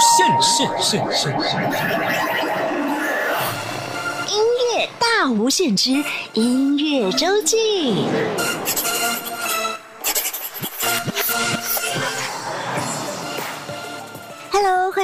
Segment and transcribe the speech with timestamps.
[0.00, 1.60] 限，限限限限！
[4.28, 4.34] 音
[4.74, 6.02] 乐大无限之
[6.32, 8.06] 音乐周记。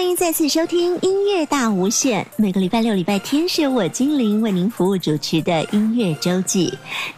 [0.06, 2.24] 欢迎再次收听音乐大无限。
[2.36, 6.72] 每个礼拜六、礼拜天是由我精灵为您服务主持的音乐周记。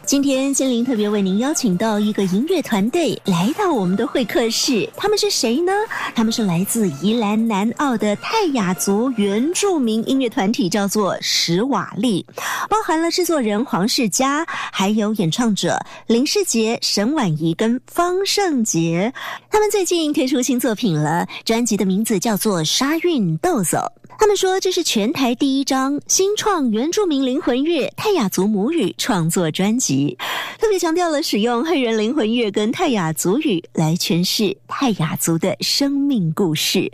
[0.07, 4.89] 今天精灵特别为您邀请到一个音乐团队来到我们的会客室。
[4.97, 5.71] 他们是谁呢？
[6.15, 12.25] 他们是来自宜兰南澳的泰雅族原住民音乐团体，叫做史瓦利，
[12.70, 19.12] 包含了制作人黄世佳，还有演唱者林世杰、沈婉仪跟方胜杰。
[19.51, 23.77] 他们最近推出新作品了，专辑的名字叫做《沙韵豆走》。
[24.20, 30.16] 他们说这是全台第一张新创原住民灵魂乐泰雅族母语创作专辑，
[30.60, 36.88] 特别强调了使用黑人灵魂乐跟泰雅族语来诠释泰雅族的生命故事。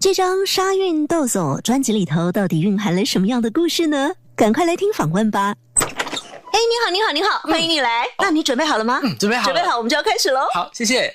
[0.00, 4.10] 这张《沙韵豆走》专辑里头到底蕴含了什么样的故事呢？
[4.34, 5.54] 赶快来听访问吧！
[5.76, 8.04] 哎，你好，你好，你好，欢迎你来。
[8.18, 8.98] 那你准备好了吗？
[9.04, 10.40] 嗯，准备好了，准备好，我们就要开始喽。
[10.52, 11.14] 好，谢谢。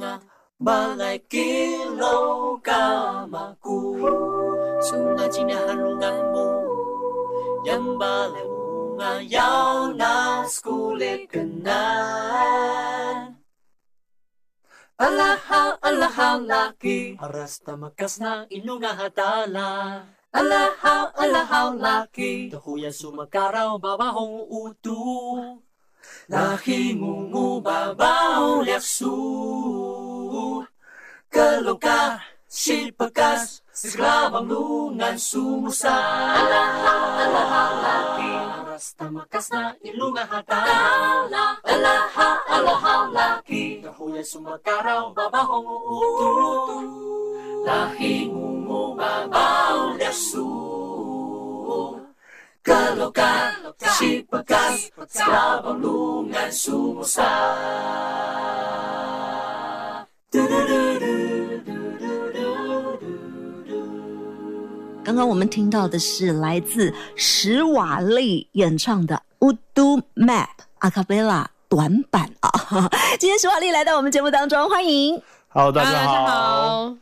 [0.00, 0.16] mga
[0.56, 4.00] balay kilaw kamaku
[4.80, 6.48] Sunga sinahanungan mo
[7.68, 11.76] Yang balay mo ngayaw na skulit kanan.
[15.00, 24.96] Alaha, alaha, laki Aras tamakas na inunga hatala Alaha, alaha, laki Tahuya sumakaraw babahong utu.
[26.30, 29.10] Nanghingung ubabaw si
[31.30, 32.18] Kaluka,
[32.50, 35.94] sipakas Siglamang lungan sumusa
[36.36, 40.60] Alahalaking Rasta makas na ilunga ilungahata
[41.64, 46.84] Alaha, alaha, laki Kahuyay sumakaraw, babahong uutu
[47.62, 50.79] Lahingung ubabaw liaksu
[65.02, 70.48] 刚刚我们听到的是来自史瓦利演唱的 udo map
[70.80, 72.50] akabila 短板啊。
[73.18, 75.20] 今天史瓦利来到我们节目当中欢迎。
[75.48, 76.94] Hello 大家好。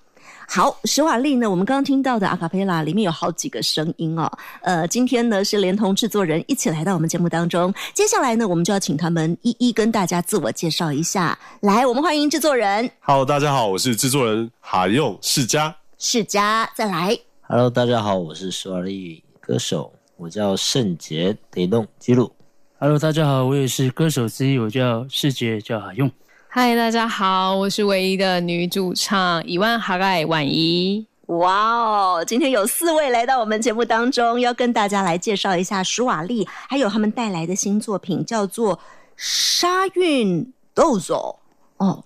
[0.50, 1.48] 好，史瓦利呢？
[1.48, 4.26] 我们刚刚听到的阿卡贝拉里面有好几个声音哦。
[4.62, 7.72] 呃，今天呢是连同制作人一起来到我们节目当中。
[7.92, 11.38] 接下来呢，我们就要请他们一一跟大家自我介绍一下。
[11.60, 15.76] 来，我们欢迎制作人 Hello，大家好，我是制作人哈用世家。
[15.98, 22.32] 世佳，再来 Hello，大家好，我是史瓦利歌手，我叫圣杰得弄记录。
[22.78, 26.10] Hello，大家好，我也是歌手之一，我叫世杰，叫哈用。
[26.50, 31.06] 嗨，大家好，我是唯一的女主唱伊万哈盖婉仪。
[31.26, 32.24] 哇哦！
[32.26, 38.74] 今天有四位来到我们节目当中，要跟大家来介绍一下史瓦利，还有他们带来的新作品，叫做
[39.14, 41.38] 《沙运豆走》。
[41.84, 42.02] 哦，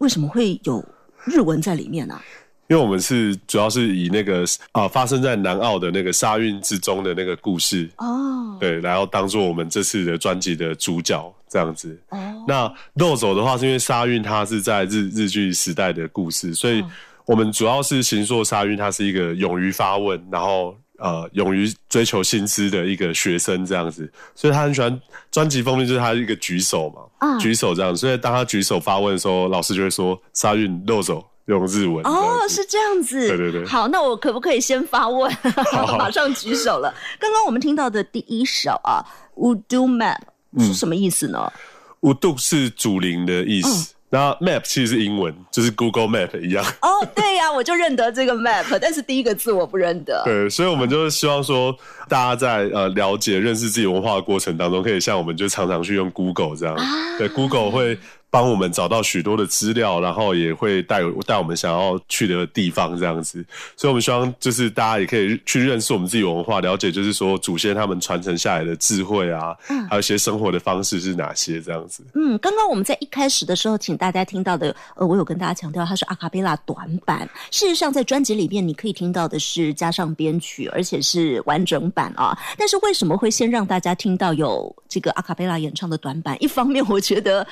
[0.00, 0.84] 为什么会有
[1.24, 2.20] 日文在里面呢、
[2.66, 11.96] 因为我们是主要是以那个啊、发生在南澳的那个沙运之中的那个故事，哦，对，然后当做我们这次的专辑的主角这样子。
[12.08, 16.82] 哦，那肉走的话，是因为沙运它是在日日剧时代的故事，所以
[17.26, 25.00] 我们主要是行塑沙运，他是一个勇于发问，然后呃勇于追求新知的一个学生这样子，所以他很喜欢
[25.30, 33.28] 专辑封面就是他一个举手嘛，啊举手这样，所以当他举手发问的时候，老师就会说沙运肉走用日文哦，是这样子。
[33.28, 35.30] 对对对好，那我可不可以先发问？
[35.72, 36.94] 好马上举手了。
[37.18, 39.04] 刚刚我们听到的第一首啊
[39.36, 40.18] ，Udo Map
[40.56, 41.52] 嗯是什么意思呢
[42.00, 46.64] ？？Udu 是主灵的意嗯思，那 map 其实是英文，就是 Google Map 一样。
[46.82, 50.22] 哦，对呀、我就认得这个 map， 但是第一个字我不认得。
[50.24, 51.74] 对，所以我们就是希望说，
[52.08, 57.98] 大家在呃了解、认识自己文化的过程当中，可以像我们就常常去用 Google 这样，啊对，Google 会
[58.34, 63.46] 帮我们找到许多的资料，然后也会带带我们想要去的地方这样子。
[63.76, 69.54] 所以，我们希望就是大家也可以去认识我们自己文化，了解就是说祖先他们传承下来的智慧啊，
[69.88, 72.02] 还有一些生活的方式是哪些这样子。
[72.14, 76.76] 嗯，刚刚我们在一开始的时候，请大家听到的，呃，我有跟大家强调，它是阿卡贝拉短
[77.06, 77.30] 版。
[77.52, 82.36] 事实上，在专辑里面你可以听到的是加上编曲，而且是完整版啊。
[82.58, 86.36] 但是为什么会先让大家听到有这个阿卡贝拉演唱的短版？
[86.42, 87.46] 一方面，我觉得。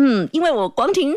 [0.00, 1.12] 嗯，因为我光听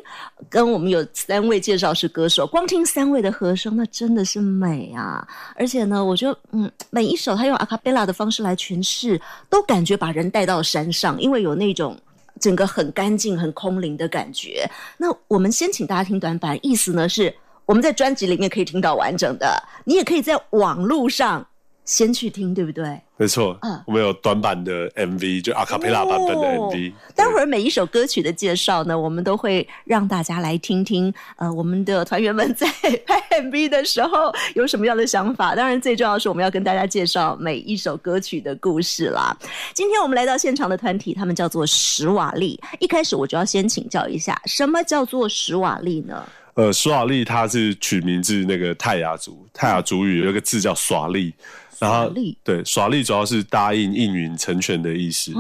[0.50, 5.26] 跟我们有三位介绍是歌手，光听三位的和声，那真的是美啊！
[5.56, 11.96] 而且呢，我觉得嗯，每一首他用阿卡贝拉的方式来诠释，都感觉把人带到山上，因为有那种
[12.40, 14.68] 整个很干净、很空灵的感觉。
[14.98, 17.32] 那我们先请大家听短版，意思呢是
[17.68, 21.46] 我们在专辑里面可以听到完整的，你也可以在网络上。
[21.84, 23.00] 先去听，对不对？
[23.18, 26.94] 没错，嗯，我们有短版的 MV，就阿卡贝拉版本的 MV。
[27.16, 31.14] 待会儿每一首歌曲的介绍呢，我们都会让大家来听听。
[31.38, 32.68] 呃，我们的团员们在
[33.06, 35.56] 拍 MV 的时候有什么样的想法？
[35.56, 39.36] 当然，最重要的是我们要跟大家介绍每一首歌曲的故事啦。
[39.74, 42.60] 今天我们来到现场的团体，他们叫做史瓦利。
[42.80, 46.24] 一开始我就要先请教一下，什么叫做史瓦利呢？
[46.56, 51.34] 呃，史瓦利它是取名字那个泰雅族，泰雅族语有一个字叫耍利。
[51.82, 52.14] 然后
[52.44, 55.34] 对耍力主要是答应应允成全的意思。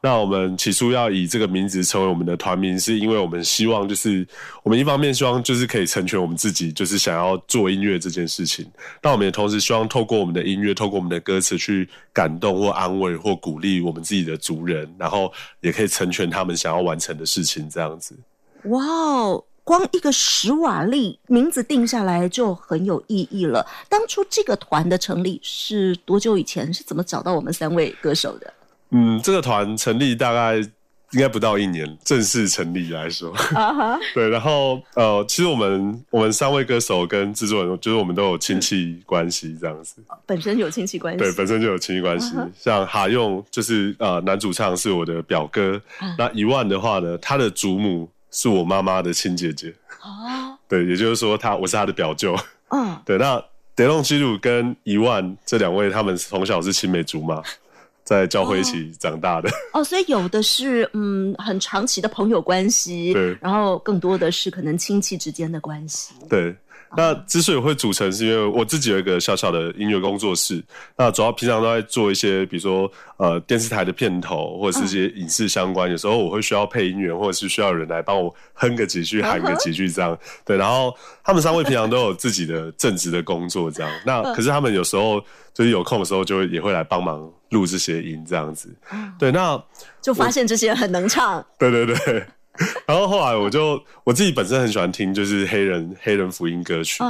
[0.00, 4.24] 那我们起初要以这个名字成为我们的团名，是因为我们希望就是
[4.62, 8.64] 我们一方面希望就是可以成全我们自己，就是想要做音乐这件事情。
[9.00, 17.68] 但我们也同时希望透过我们的音乐，透过我们的歌词去感动或安慰或鼓励我们自己的族人，然后也可以成全他们想要完成的事情。
[17.68, 18.16] 这样子。
[18.64, 19.44] 哇哦！
[19.68, 23.66] 光一个史瓦利名字定下来就很有意义了。
[23.86, 26.72] 当初这个团的成立是多久以前？
[26.72, 28.50] 是怎么找到我们三位歌手的？
[28.92, 33.30] 嗯，这个团成立大概应该不到一年，正式成立来说。
[34.14, 39.96] 对，然后呃，其实我们我们三位歌手跟制作人，就是我们都有亲戚关系这样子。
[40.24, 41.18] 本身有亲戚关系。
[41.18, 42.34] 对，本身就有亲戚关系。
[42.58, 45.78] 像哈用就是呃男主唱是我的表哥。
[46.16, 48.08] 那一万的话呢，他的祖母。
[48.30, 52.36] 是我妈妈的亲姐姐哦，对，也就是说，她我是她的表舅。
[52.68, 53.16] 嗯， 对。
[53.18, 53.42] 那
[53.74, 57.42] 德隆基鲁跟一万这两位，他们从小是青梅竹马，
[58.04, 59.50] 在教会一起长大的。
[59.72, 63.36] 哦，所以有的是嗯很长期的朋友关系，对。
[63.40, 66.54] 然后更多的是可能亲戚之间的关系，对。
[66.96, 70.62] 那之所以会组成，是因为我自己有一个小小的音乐工作室。
[70.96, 75.90] 那主要平常都在做一些，比如说呃电视台的片头，或者是一些影视相关。
[75.90, 80.18] 有时候我会需要配音员，或者是需要人来帮我哼个几句、喊个几句这样。
[80.44, 83.92] 对，然后他们三位平常都有自己的正职的工作，这样。
[84.06, 85.20] 那可是他们有时候
[85.52, 88.74] 就是有空的时候，就会也会来帮忙录这些音这样子。
[89.18, 89.62] 对，那
[90.00, 91.44] 就发现这些人很能唱。
[91.58, 92.24] 对对对。
[92.86, 97.02] 然后后来我就我自己本身很喜欢听就是黑人黑人福音歌曲，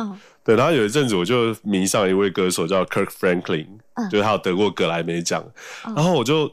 [0.44, 0.54] 对。
[0.54, 3.66] 然后有一阵子我就迷上一位歌手叫 Kirk Franklin，
[4.10, 5.44] 就是他有得过格莱美奖。
[5.84, 6.52] 然后我就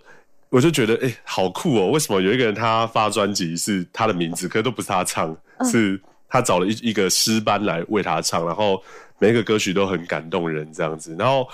[0.49, 1.91] 我就觉得哎，好酷哦！
[1.91, 5.35] 为什么有一个人他发专辑是他的名字，可都不是他唱，
[5.69, 5.99] 是
[6.29, 8.81] 他找了一一个诗班来为他唱，然后
[9.19, 11.15] 每一个歌曲都很感动人这样子。
[11.19, 11.47] 然后。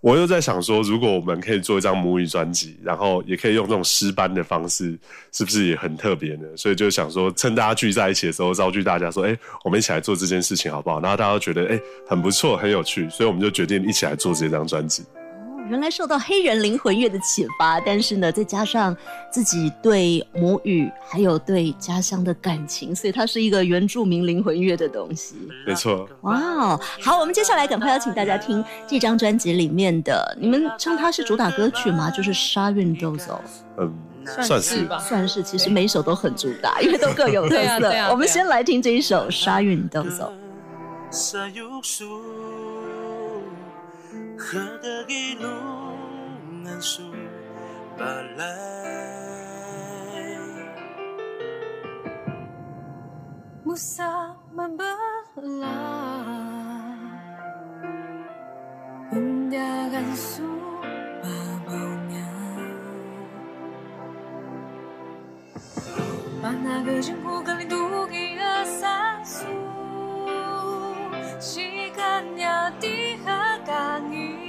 [0.00, 4.96] 我又在想说，如果我们可以做一张母语专辑，然后也可以用这种诗班的方式，
[5.32, 6.46] 是不是也很特别呢？
[6.56, 15.02] 所以就想说，趁大家聚在一起的时候，召集大家说：“哎，我们一起来做这件事情，好不好？”然后大家都觉得：“哎，很不错，很有趣。”所以我们就决定一起来做这张专辑。
[15.68, 18.96] 原来受到黑人灵魂乐的启发，但是呢，再加上
[19.30, 25.36] 自己对母语还有对家乡的感情，所以它是一个原住民灵魂乐的东西。
[25.66, 26.08] 没错。
[26.22, 32.10] 哇哦，好，我们接下来赶快邀请大家听这张专辑里面的，你们称它是主打歌曲吗？
[32.10, 33.40] 就是《沙运豆走》。
[33.78, 33.92] 嗯，
[34.42, 35.42] 算是吧，算是。
[35.42, 37.90] 其实每一首都很主打，因为都各有特色。
[38.10, 40.32] 我们先来听这一首《沙运豆走》。
[44.38, 47.10] Hadagi lungan su
[47.98, 48.38] balay
[53.66, 55.82] Musa mabala
[59.10, 60.46] Undagan su
[61.18, 62.30] babaunya
[66.38, 67.18] Panagajin
[71.40, 72.48] 時間也
[72.80, 74.47] 滴下感。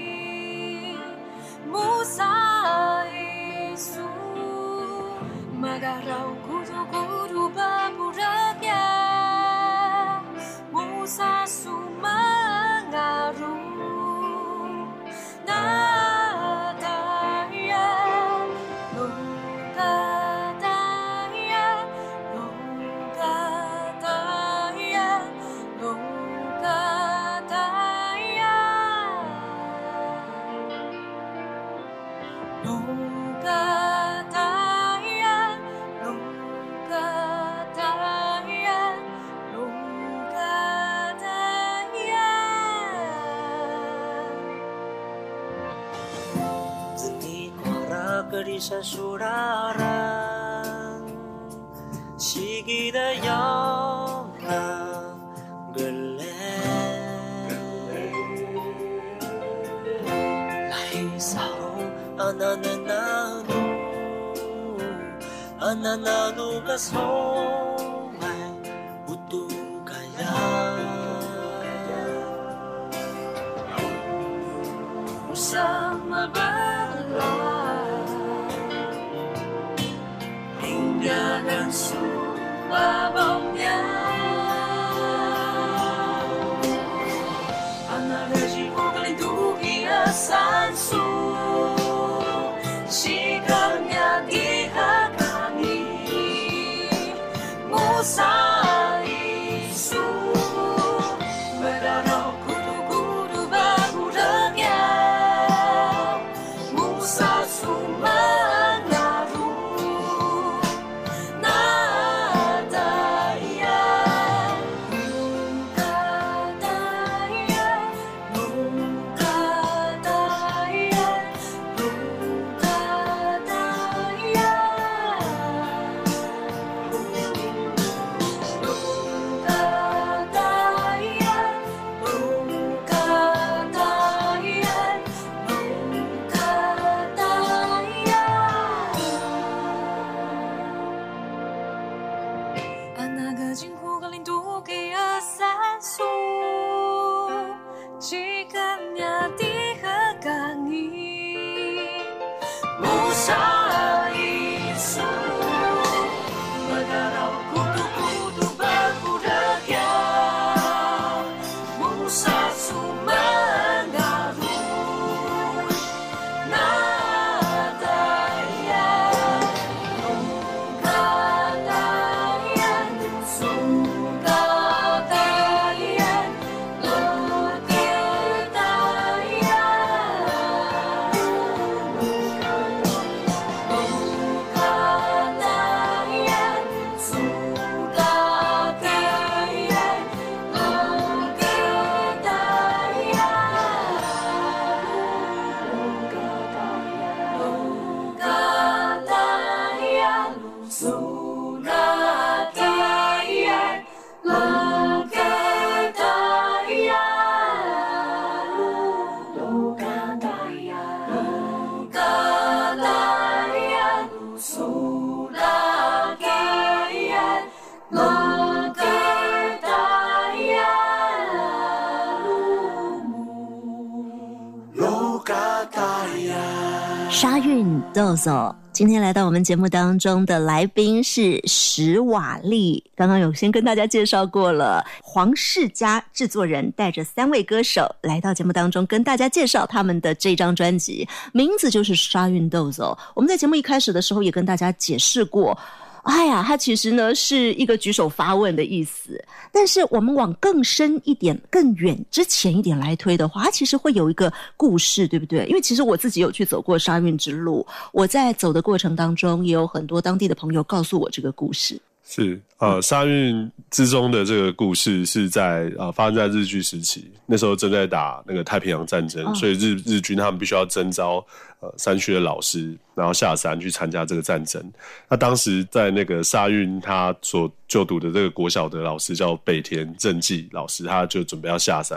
[227.12, 232.84] 沙韵豆豆，今天来到我们节目当中的来宾是史瓦利。
[232.96, 242.98] 刚刚有先跟大家介绍过了，黄世佳制作人带着三位歌手来到节目当中，跟大家介绍他们的这张专辑，名字就是沙韵豆豆。
[243.14, 245.58] 我们在节目一开始的时候也跟大家解释过。
[246.04, 255.46] 哎呀，它其实呢是一个举手发问的意思，但是我们往更深一点、更远之前一点来推的话，它其实会有一个故事，对不对？
[255.48, 261.80] 因为其实我自己有去走过沙运之路，我在走的过程当中，也有很多当地的朋友告诉我这个故事。
[262.12, 271.24] 是呃，沙运之中的这个故事是在呃发生在日据时期，那时候正在打那个太平洋战争，哦所以日日军他们必须要征召
[271.60, 274.60] 呃山区的老师，然后下山去参加这个战争。
[275.08, 281.96] 那当时在那个沙运他所就读的这个国小的老师叫北田正纪老师，他就准备要下山，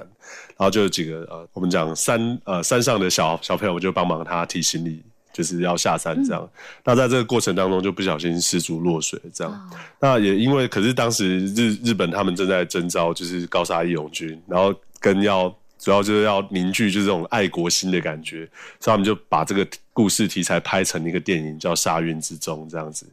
[0.59, 5.02] 然后就有几个呃我们讲山呃山上的小小朋友就帮忙他提行李。
[5.33, 6.49] 就是要下山这样，
[6.85, 9.71] 那在这个过程当中就不小心失足落水这样。
[9.99, 15.49] 那也因为，可是当时日日本他们正在征召就是高沙义勇军，然后跟要
[15.79, 18.49] 主要就是要凝聚就是这种爱国心的感觉，
[18.79, 23.07] 所以他们就把这个故事题材拍成一个电影叫《沙运之中》这样子。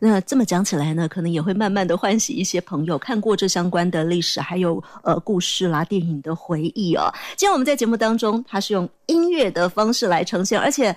[0.00, 7.12] 那这么讲起来呢，可能也会慢慢的唤起一些朋友看过这相关的历史，还有呃故事啦、电影的回忆哦。
[7.36, 10.96] 今天我们在节目当中，它是用音乐的方式来呈现，而且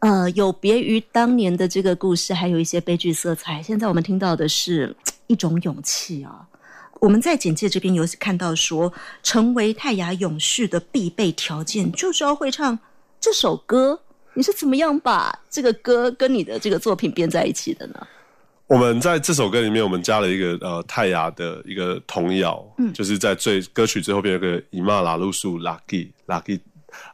[0.00, 3.62] 呃有别于当年的这个故事，还有一些悲剧色彩。
[3.62, 4.94] 现在我们听到的是
[5.26, 6.46] 一种勇气啊。
[7.00, 12.78] 我们在简介这边有看到说，成为泰雅永续的必备条件，就是要会唱
[13.20, 14.00] 这首歌。
[14.34, 18.06] 你是怎么样把这个歌跟你的这个作品编在一起的呢？
[18.66, 26.60] 我们在这首歌里面，我们加了一个呃泰雅的一个童谣，嗯，就是在最歌曲最后边有个伊玛拉鲁苏拉吉拉吉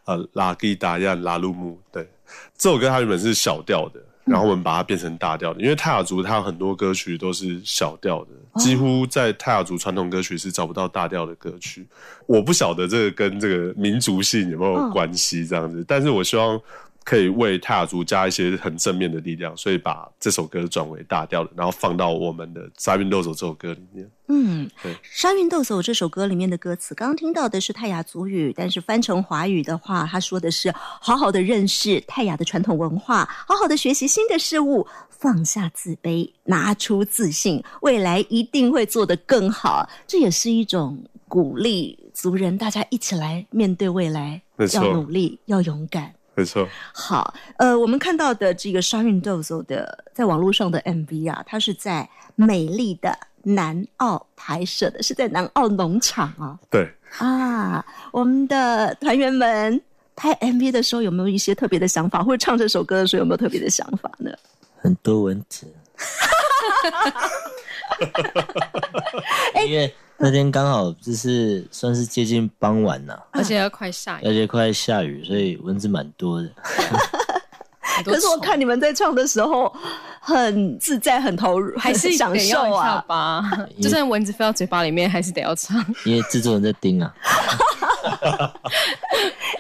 [0.05, 1.79] 呃拉吉达亚拉鲁姆。
[1.93, 2.09] 对，
[2.57, 11.87] 这首歌它原本是小调的，然后我们把它变成大调的，因为泰雅族它有很多歌曲都是小调的，几乎在泰雅族传统歌曲是找不到大调的歌曲。
[12.27, 16.61] 我不晓得这个跟这个民族性有没有关系这样子，但是我希望。
[17.05, 24.11] 可以为泰雅族加一些很正面的力量，所以把这首歌转为大调的，然后放到我们的《沙运豆手》这首歌里面。
[24.29, 39.87] 嗯，对，《沙运豆手》这首歌里面的歌词，刚刚听到的是泰雅族语，但是翻成华语的话，他说的是好好的认识泰雅的传统文化，好好的学习新的事物，放下自卑，拿出自信，未来一定会做得更好。
[40.07, 44.41] 这也是一种鼓励族人，大家一起来面对未来，
[44.73, 46.15] 要努力，要勇敢。
[46.37, 56.59] 没错，好，呃，我们看到的这个沙运豆豆的在网络上的 MV 啊，它是在美丽的南澳拍摄的，是在南澳农场啊。
[56.69, 59.81] 对啊，我们的团员们
[60.17, 64.31] 拍 MV 的时候有没有一些特别的想法，或者唱这首歌的时候有没有特别的想法呢？
[64.83, 65.73] 很多蚊子，
[69.67, 69.95] 因为。
[70.19, 76.49] 那天刚好就是算是接近傍晚呐，而且要快下雨，而且快下雨，所以蚊子蛮多的。
[78.05, 79.73] 可是我看你们在唱的时候
[80.21, 83.43] 很自在，很投入， 还是享受啊吧。
[83.81, 87.15] 就算蚊子飞到嘴巴里面，还是得要唱，因为制作人在盯啊。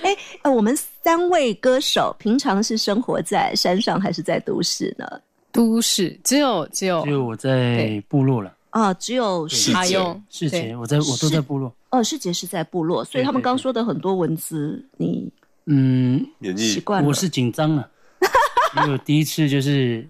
[0.02, 5.06] 哎，呃，我们三位歌手平常是生活在山上还是在都市呢？
[5.52, 8.52] 都市，只有只有只有我在部落了。
[8.74, 11.72] 啊，只有世杰，世杰，我在我都在部落。
[11.90, 15.30] 哦，世杰是在部落，所以他们刚说的很多文字，你
[15.66, 16.26] 嗯，
[16.56, 17.08] 习惯了。
[17.08, 17.88] 我是紧张了，
[18.84, 20.04] 因为第一次就是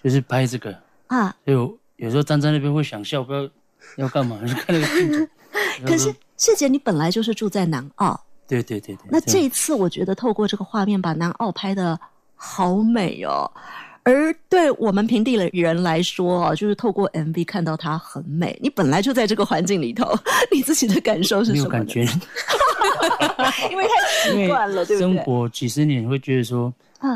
[0.00, 0.72] 就是拍这个
[1.08, 1.56] 啊，所以
[1.96, 3.52] 有时候站在那边会想笑，不知道
[3.96, 5.26] 要干嘛，就看那个镜头。
[5.84, 9.06] 可是世杰，你本来就是住在南澳， 对对对对。
[9.10, 11.98] 那这一次，我觉得透过这个画面，把南澳拍的
[12.36, 13.50] 好美哦。
[14.04, 18.56] 而对我们平地的人来说啊，就是透过 MV 看到它很美。
[18.62, 20.06] 你本来就在这个环境里头，
[20.52, 21.56] 你自己的感受是什么？
[21.56, 22.02] 没有感觉，
[23.70, 25.14] 因为太习惯了， 对不对？
[25.14, 26.72] 生活几十年会觉得说，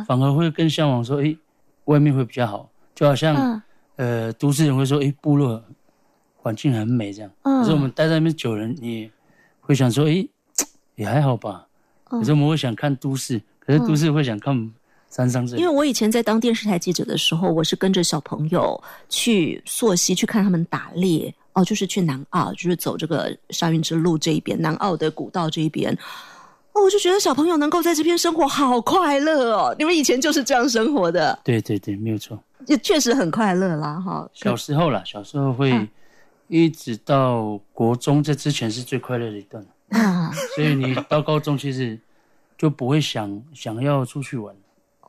[0.07, 1.37] 反而会更向往说，哎，
[1.85, 2.69] 外面会比较好。
[2.95, 3.63] 就好像
[3.97, 5.63] 呃，都市人会说，哎，部落
[6.37, 7.31] 环境很美这样。
[7.43, 9.11] 可是我们待在那边久了，你
[9.61, 10.27] 会想说，哎，
[10.97, 11.67] 也还好吧。
[12.05, 14.73] 可是我们会想看都市，可是都市会想看。
[15.11, 25.97] 山上这，因为我以前在当电视台记者的时候，我是跟着小朋友去溯溪去看他们打猎哦，就是去南澳，就是走这个沙运之路这一边，南澳的古道这一边
[26.75, 29.75] 哦，我就觉得小朋友能够在这边生活好快乐哦。
[29.79, 31.39] 你们以前就是这样生活的？
[31.43, 34.29] 对对对，没有错，也确实很快乐啦哈。
[34.35, 35.89] 小时候啦，小时候会
[36.49, 40.31] 一直到国中，这之前是最快乐的一段啊。
[40.55, 41.99] 所以你到高中其实
[42.59, 44.55] 就不会想想要出去玩。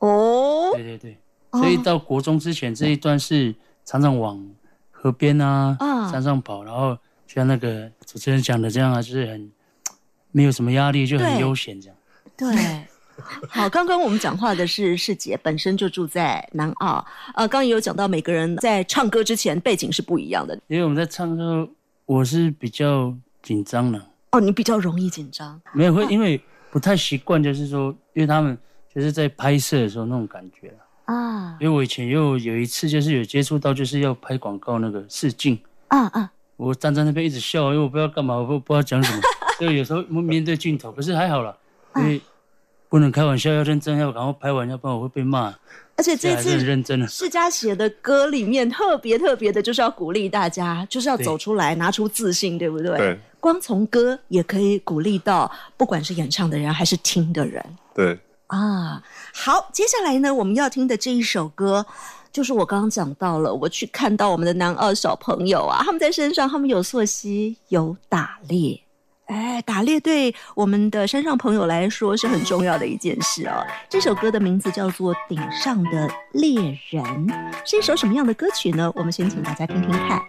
[0.00, 1.16] 哦，对对对，
[1.52, 4.42] 所以到国中之前这一段是常常往
[4.90, 5.76] 河边啊、
[6.10, 6.94] 山上跑，然后
[7.26, 9.52] 就像那个主持人讲的这样啊，就是很
[10.32, 11.96] 没有什么压力，就很悠闲这样。
[12.36, 12.86] 对，
[13.50, 17.04] 好，刚刚我们讲话的是世杰，本身就住在南澳。
[17.34, 21.68] 呃，刚刚也有讲到每个人在唱歌之前背景是不一样的，因为我们在唱的时候，
[22.06, 24.02] 我是比较紧张的。
[24.30, 25.60] 哦，你比较容易紧张？
[25.74, 28.56] 没有，会因为不太习惯，就是说，因为他们。
[28.94, 30.72] 就是在拍摄的时候那种感觉
[31.04, 39.20] 啊，因为我以前又有一次就是有接触到就是要拍广告那个试镜啊啊，我站在那边一直笑，因为我不知道干嘛，我不不知道讲什么，
[39.58, 41.56] 就有时候面对镜头，可是还好了，
[41.96, 42.20] 因为
[42.88, 45.54] 不能开玩笑，要认真，要赶快拍完，要不然我会被骂。
[45.96, 52.96] 而且这次认真了，世家写的歌里面特别特别的，就是要鼓励大家，就是要走出来，拿出自信，对不对？
[52.96, 53.18] 对。
[53.38, 57.64] 光从歌也可以鼓励到，不管是演唱的人还是听的人。
[57.94, 58.18] 对。
[58.50, 59.00] 啊，
[59.32, 61.86] 好，接下来呢，我们要听的这一首歌，
[62.32, 68.82] 就是我刚刚讲到了，我去看到我们的南澳小朋友啊，他们在山上，他们有溯溪，有打猎，
[69.26, 73.64] 哎，打猎对我们的山上朋友来说是很重要的一件事哦。
[73.88, 76.60] 这首歌的名字叫做《顶上的猎
[76.90, 77.04] 人》，
[77.64, 78.92] 是一首什么样的歌曲呢？
[78.96, 80.20] 我们先请大家听听看。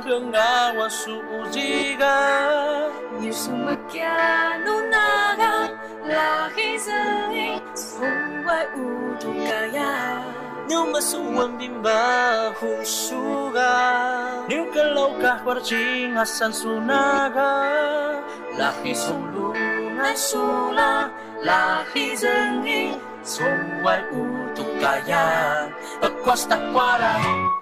[0.00, 2.16] hanggang nawa suujiga
[3.20, 5.68] Yesu makiano naga
[6.08, 10.24] lahi zahi sungwai ujigaya
[10.64, 13.76] Niu masuan bimba husuga
[14.48, 17.52] Niu kalau kah percing asan sunaga
[18.56, 21.12] Lahi sunglungan sula
[21.44, 25.68] lahi zengi sungwai utukaya
[26.00, 27.59] Ekwas takwara Ekwas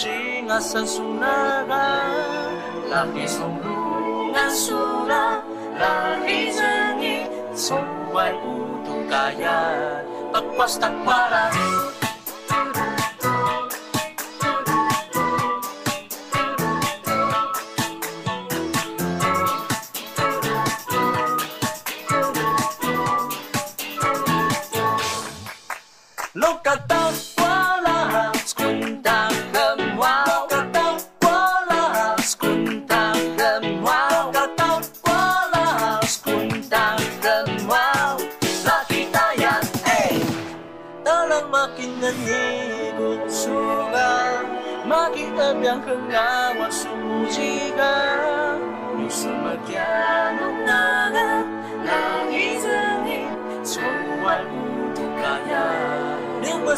[0.00, 2.00] Chingasan sunaga
[2.88, 5.44] Lahi songlungan sura
[5.76, 10.00] Lahi jengi Sumay utong kaya
[10.32, 11.52] Pagpas tagpara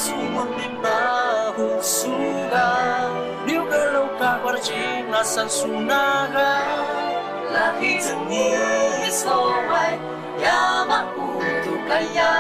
[0.02, 3.10] sumang nagnahusugan
[3.46, 4.42] Nếu cơ lâu ca
[5.24, 6.52] san sunaga
[7.52, 9.52] Là khi dừng nghi so
[11.64, 12.32] tu kaya.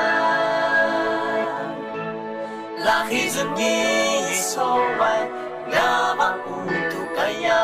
[2.78, 4.78] Là khi dừng nghi so
[6.92, 7.62] tu kaya.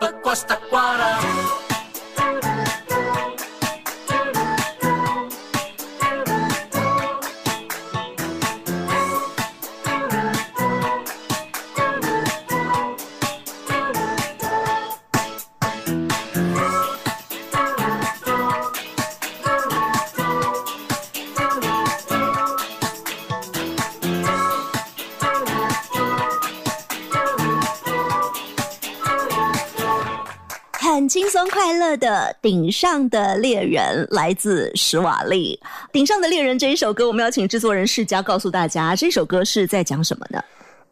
[0.00, 1.12] Pagkwas takwara takwara
[31.26, 35.58] 轻松快乐的《顶上的猎人》来自史瓦利，
[35.90, 40.40] 《顶上的猎人》这一首歌，我们要请制作人世家告诉大家，这首歌是在讲什么呢？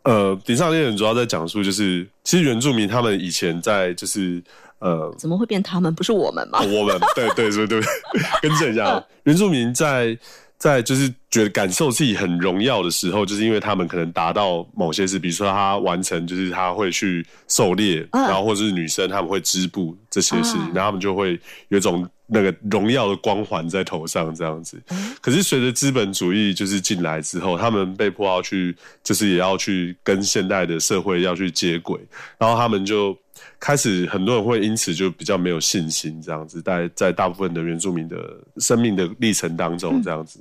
[0.02, 4.42] 呃，顶上猎人主要在讲述就是，其实原住民他们以前在就是
[4.80, 5.94] 呃，怎么会变他们？
[5.94, 6.58] 不是我们吗？
[6.62, 7.80] 我们对对对对，
[8.42, 10.18] 更正一下，原住民在
[10.64, 20.70] 在就是觉得感受自己很荣耀的时候，就是因为他们可能达到某些事，比如说他完成，就是他会去狩猎，嗯然后或者是女生他们会织布这些事情，啊。
[20.74, 24.82] 然后他们就会有一种那个荣耀的光环在头上这样子。
[25.20, 32.00] 可是随着资本主义就是进来之后，他们被迫要去，就是也要去跟现代的社会要去接轨，
[32.38, 33.14] 然后他们就
[33.58, 38.16] 开始很多人会因此就比较没有信心，这样子，在在大部分的原住民的
[38.58, 40.38] 生命的历程当中这样子。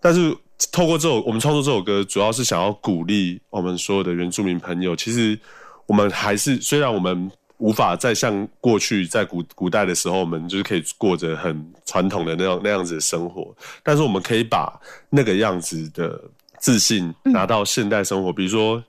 [0.00, 0.36] 但是
[0.70, 5.38] 透过这首我们创作这首歌，主要是想要鼓励我们所有的原住民朋友，其实
[5.86, 7.30] 我们还是虽然我们。
[7.58, 14.76] 无法再像过去在古古代的时候，我们就是可以过着很传统的那样那样子的生活，但是我们可以把
[15.08, 16.20] 那个样子的
[16.58, 18.82] 自信拿到现代生活，比如说。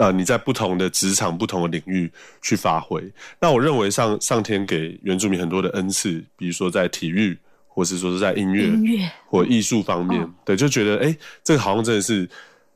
[0.00, 2.10] 呃，你在不同的职场、不同的领域
[2.40, 3.02] 去发挥。
[3.38, 7.36] 那我认为上上天给原住民很多的恩赐，比如说在体育
[7.68, 12.26] 或是说是在音乐、音乐或艺术方面，对，就觉得哎，这个好像真的是，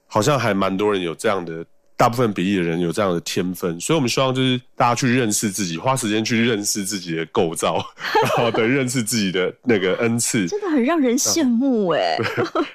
[0.06, 1.64] 好像还蛮多人有这样的。
[1.96, 7.76] 大部分比例的人有这样的天分，所以我们希望就是大家去认识自己，花时间去认识自己的构造，
[8.20, 12.18] 然后对认识自己的那个恩赐，真的很让人羡慕哎。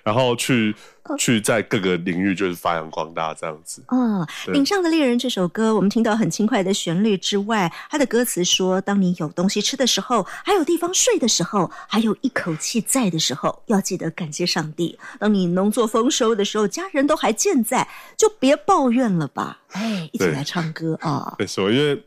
[0.04, 0.74] 然后去。
[1.18, 3.84] 去在各个领域就是发扬光大这样子。
[3.88, 14.98] 嗯，《顶上的猎人》这首歌，我们听到很轻快的旋律之外，它的歌词说：当你有东西吃的时候，还有地方睡的时候，还有一口气在的时候，要记得感谢上帝。
[15.20, 19.60] 当你农作丰收的时候，家人都还健在，就别抱怨了吧。
[19.72, 21.36] 哎，一起来唱歌啊！
[21.40, 22.04] 没错，因为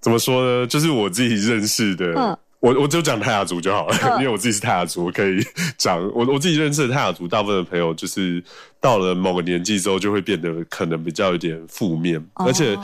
[0.00, 2.38] 怎么说呢，就是我自己认识的。
[2.64, 5.38] 我我就讲泰雅族就好了，因为我自己是泰雅族，我可以
[5.76, 8.42] 讲我我自己认识的泰雅族大部分的朋友，就是
[8.80, 12.74] 到了某个年纪之后，就会变得可能比较有点负面，而且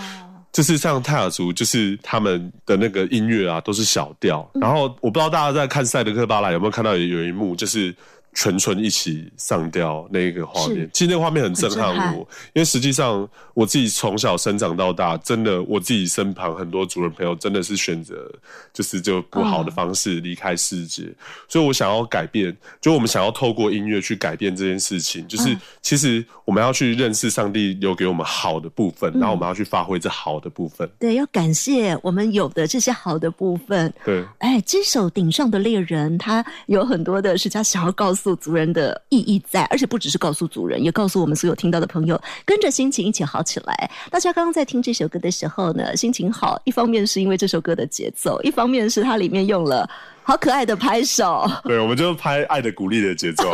[0.52, 4.46] 就是像泰雅族，就是他们的那个音乐啊，都是小调。
[4.60, 7.94] 然后我不知道大家在看《赛德克巴莱》有没有看到有有一幕，就是。
[8.32, 12.20] 全村一起上吊那个画面，其实那个画面很震撼我，
[12.52, 18.30] 因为实际上我自己从小生长到大，真的我自己身旁很多族人朋友真的是选择
[18.72, 21.12] 就是就不好的方式离开世界，
[21.48, 38.19] 所以我想要改变，就我们想要透过音乐去改变这件事情，就是其实我们要去认识上帝留给我们好的部分，然后我们要去发挥这好的部分，对，要感谢我们有的这些好的部分，对，哎，这首顶上的猎人，他有很多的是他想要告诉。
[38.20, 43.90] 诉族人的意义在，而且不只是告诉族人，也告诉我们所有听到的朋友，跟着心情一起好起来。
[44.10, 49.88] 大家刚刚在听这首歌的时候呢，心情好，一方面是因为这首歌的节奏，一方面是它里面用了。
[50.22, 53.50] 好可爱的拍手，对，我们就拍爱的鼓励的节奏，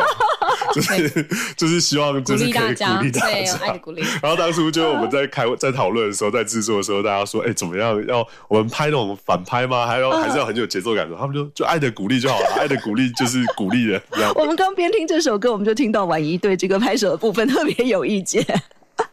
[0.73, 2.59] 就是就是希望就是可以鼓
[3.03, 4.01] 励大家， 爱的鼓励。
[4.21, 8.05] 然后当初就我们在开在讨论的时候，在制作的时候，大家说，哎，怎么样？
[8.07, 9.85] 要我们拍那种反拍吗？
[9.87, 11.15] 还要还是要很有节奏感的？
[11.15, 14.01] 他们就 就爱的鼓励就好了，爱的鼓励就是鼓励人。
[14.35, 18.45] 我们刚边听这首歌，我们就听到婉仪对这个拍摄的部分特别有意见。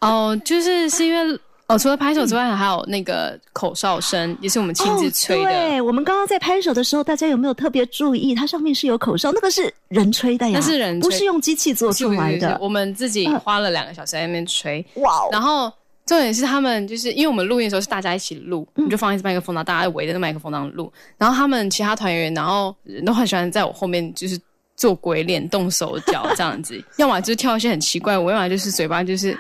[0.00, 1.38] 哦，就是是因为。
[1.66, 5.44] 哦，除了拍手之外，还有那个口哨声，也是我们亲自吹的。
[5.44, 8.34] 对，我们刚刚在拍手的时候，大家有没有特别注意？
[8.34, 12.58] 它上面是有口哨，那个是人吹的呀，那是人，不是用机器做出来的。
[12.60, 14.84] 我们自己花了两个小时在那边吹。
[14.96, 15.26] 哇！
[15.32, 15.72] 然后
[16.04, 20.92] 重点是他们就是因为我们录音的时候是大家一起录，你就放一支麦克风，然后大家围着那麦克风当录。
[21.16, 24.38] 然后他们其他团员，然后人都很喜欢在我后面就是
[24.76, 29.34] 做鬼脸、动手脚这样子，要么就是跳一些很奇怪，我要么就是嘴巴就是。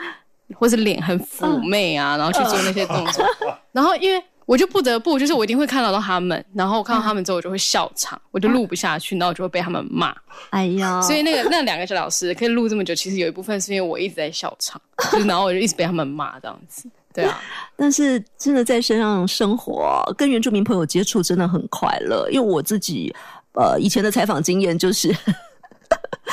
[0.54, 3.24] 或是脸很妩媚啊，然后去做那些动作，
[3.72, 10.14] 然后因为我就不得不，就是我一定会看到到他们，然后看到他们之后，我就会笑场，我就录不下去，然后我就会被他们骂。
[10.50, 14.80] 哎呀，所以那个那两个小老师可以录这么久，其实有一部分是因为我一直在笑场，
[15.12, 16.88] 就然后我就一直被他们骂这样子。
[17.14, 17.40] 对啊，
[17.76, 23.14] 但是真的在身上生活，跟原住民朋友接触真的很快乐，因为我自己
[23.52, 25.16] 呃以前的采访经验就是。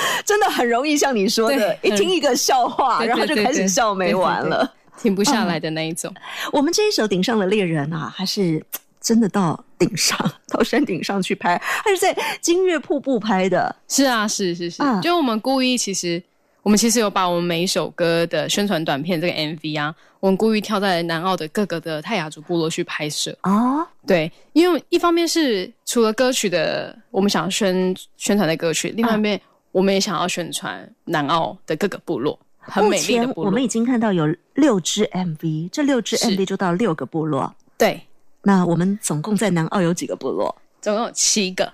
[0.26, 6.14] 真的很容易像你说的，一听一个笑话，然后就开始笑没完了，停不下来的那一种。
[6.52, 8.64] 我们这一首顶上的猎人啊，还是
[9.00, 13.76] 真的到顶上，到山顶上去拍，还是在金月瀑布拍的？
[13.88, 16.22] 是啊，是是是，就我们故意，其实
[16.64, 23.86] 我们其实有把我们每一首歌的宣传短片这个 MV 啊，我们故意跳在南澳的各个的泰雅族部落去拍摄啊。
[24.06, 29.42] 对，因为一方面是除了歌曲的，我们想宣宣传的歌曲，另外一面。
[29.72, 33.46] 我们也想要宣传南澳的各个部落，很美丽的部落。
[33.46, 37.54] 我们已经看到有六支 MV，这六支 MV 就到六个部落。
[37.78, 38.02] 对，
[38.42, 40.56] 那我们总共在南澳有几个部落？
[40.82, 41.72] 总共有七个。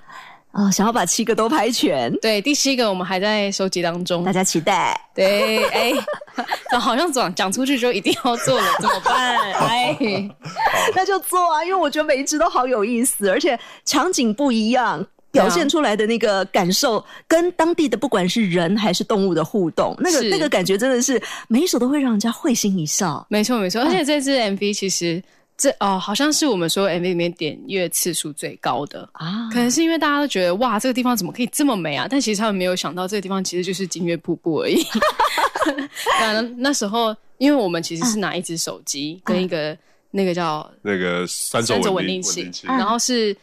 [0.52, 2.12] 啊，想要把七个都拍全。
[2.20, 5.00] 对，第七个我们还在收集当中，大家期待。
[5.14, 5.94] 对，哎，
[6.80, 9.38] 好像讲讲出去就一定要做了，怎么办？
[9.54, 9.96] 哎，
[10.96, 15.06] 那就做啊，因为我觉得每一支都好有意思，而且场景不一样。
[15.38, 23.26] 表现出来的那个感受，跟当地的不管是人还是动物的互动，那个那个感觉真的是每一首都会让人家会心一笑。
[23.30, 25.22] 没错没错，而且这支 MV 其实
[25.58, 29.08] 这哦，好像是我们说 MV 里面点阅次数最高的。
[29.14, 32.08] 啊，可能是因为大家都觉得哇，这个地方怎么可以这么美啊？
[32.10, 34.86] 但其实他们没有想到，这个地方其实就是金月瀑布而已。
[36.22, 39.78] 那那时候，因为我们其实是拿一只手机跟一个
[40.12, 43.36] 那个叫那个三轴稳定器，然后是。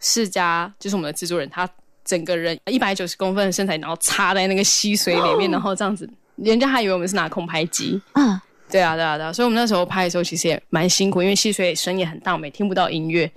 [0.00, 1.68] 世家就是我们的制作人，他
[2.04, 8.00] 整个人一百九十公分的身材，然后插在那个溪水里面，然后这样子，人家还以为我们是拿空拍机。
[8.14, 13.30] 嗯，对啊，对啊，对啊，所以我们那时候拍的时候其实也蛮辛苦，因为溪水声也很大，我们也听不到音乐。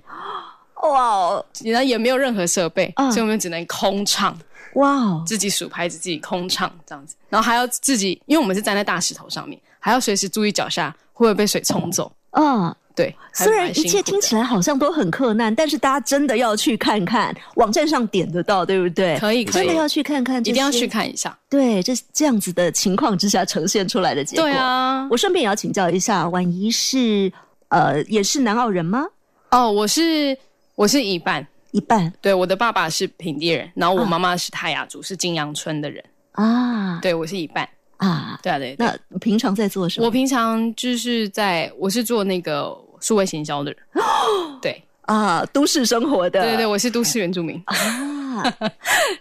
[0.82, 4.36] 哇哦，然后也没有任何设备，所以我们只能空唱。
[4.74, 12.10] 哇哦，自己数拍子，自己空唱这样子，然后还要自己，因为我们是站在大石头上面，还要随时注意脚下会不会被水冲走。
[12.30, 12.74] 嗯。
[12.94, 19.18] 对，虽然一切听起来好像都很困难，但是大家真的要去看看，网站上点得到，对不对？
[19.18, 21.36] 可以，真的要去看看，一定要去看一下。
[21.48, 24.44] 对，这这样子的情况之下呈现出来的结果。
[24.44, 27.32] 对啊，我顺便也要请教一下，婉仪是
[27.68, 29.06] 呃也是南澳人吗？
[29.50, 30.36] 哦，我是
[30.74, 32.12] 我是一半一半。
[32.20, 36.98] 对，我的爸爸是平地人，然后我妈妈是泰雅族，是金阳村的人啊。
[37.00, 37.68] 对，我是一半。
[38.02, 38.74] 啊，对啊，对。
[38.78, 40.06] 那平常在做什么？
[40.06, 43.80] 我平常就是在，我是做那个数位行销的人。
[44.60, 46.42] 对啊，都市生活的。
[46.42, 48.42] 对对对，我是都市原住民 啊。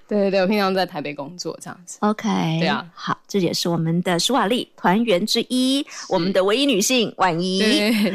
[0.07, 1.99] 对对对，我平常在台北工作这样子。
[2.01, 2.27] OK，
[2.59, 7.59] 对啊，好，这也是我们的舒瓦丽团员之一，我们的唯一女性婉仪。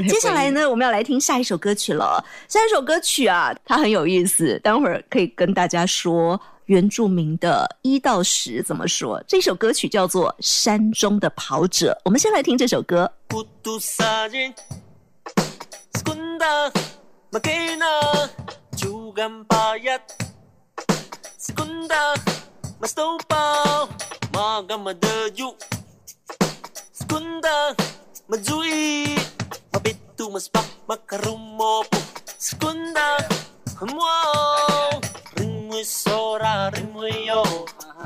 [0.09, 2.25] 接下来呢，我们要来听下一首歌曲了。
[2.49, 6.41] 下一首歌曲啊，它很有意思，待会儿可以跟大家说。
[6.67, 9.23] 原住民的一到十怎么说？
[9.29, 11.93] 这首歌曲叫做《山中的跑者》。
[12.05, 13.11] 我们先来听这首歌。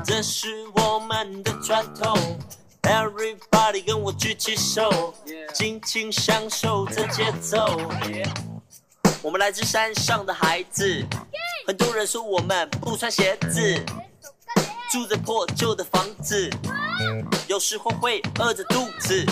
[0.03, 2.17] 这是我们的传统。
[2.83, 5.13] Everybody 跟我举起手，
[5.53, 7.79] 尽情享受这节奏。
[9.21, 11.05] 我们来自山上的孩子，
[11.67, 13.79] 很多人说我们不穿鞋子，
[14.91, 16.49] 住着破旧的房子，
[17.47, 19.23] 有时候会饿着肚子，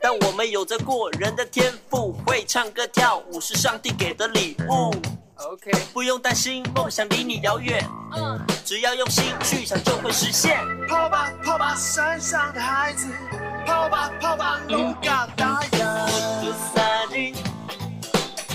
[0.00, 4.94] 但我们有着过人的天赋，会唱歌跳舞是上帝给的礼物。
[5.36, 7.84] OK，不用担心梦想离你遥远，
[8.16, 10.56] 嗯，只要用心去想就会实现。
[10.88, 13.06] 跑吧跑吧，山上的孩子，
[13.66, 16.06] 跑吧跑吧，勇敢大呀。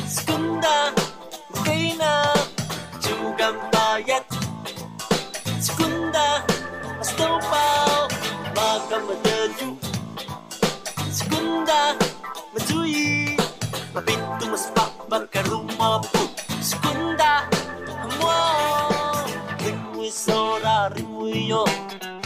[0.10, 0.92] Sekunda,
[1.63, 2.34] Reina,
[3.00, 4.24] juga bayat.
[5.62, 6.42] Sekunda,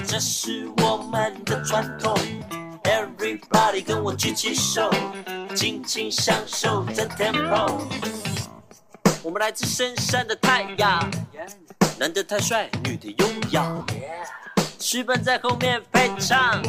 [0.06, 2.14] 这是我们的传统
[2.84, 4.92] ，Everybody 跟我举起手，
[5.56, 7.82] 尽情享受这 tempo。
[9.24, 11.10] 我们来自深山的太阳，
[11.98, 13.66] 男的太帅，女的优雅，
[14.78, 16.62] 剧本在后面配唱，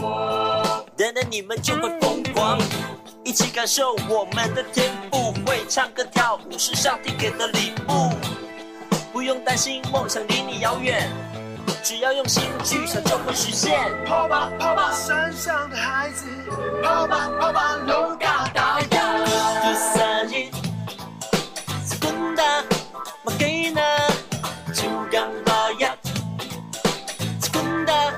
[0.97, 2.59] 等等你们就会疯狂，
[3.25, 8.11] 一起感受我们的天赋，会唱歌跳舞是上帝给的礼物，
[9.13, 11.11] 不用担心梦想离你遥远。
[11.83, 13.79] 只要用心去想，就会实现。
[14.07, 16.27] 跑吧，跑吧，山上的孩子，
[16.83, 19.25] 跑吧，跑吧，龙嘎达呀。
[19.63, 20.51] 第三日
[21.87, 22.65] ，Segunda,
[23.25, 23.85] Makina,
[24.73, 25.99] Jugang Bayat.
[27.41, 28.13] Segunda,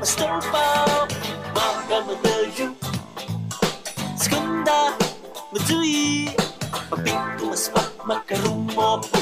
[0.00, 1.08] Mastopa,
[1.54, 2.74] Maka Menuju.
[4.16, 4.92] Segunda,
[5.52, 6.30] Mezui,
[6.90, 9.02] Mapintu Maspak, Makarumo.
[9.02, 9.19] Segunda,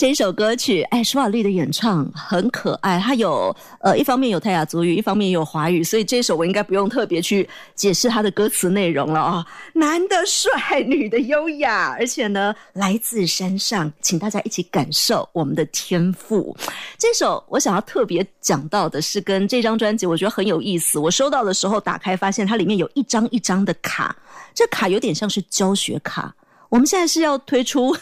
[0.00, 2.98] 这首歌曲，哎，舒瓦丽的演唱很可爱。
[2.98, 9.46] 它有呃，一方面有泰雅族语，一方面也有华语，所以这首我应该不用特别去解释它的歌词内容了啊。
[9.74, 16.56] 男的帅，女的优雅，而且呢，来自山上，请大家一起感受我们的天赋。
[16.96, 20.98] 这首我想要特别讲到的是，跟这张专辑我觉得很有意思。
[20.98, 24.16] 我收到的时候打开，发现它里面有一张一张的卡，
[24.54, 26.34] 这卡有点像是教学卡。
[26.70, 27.94] 我们现在是要推出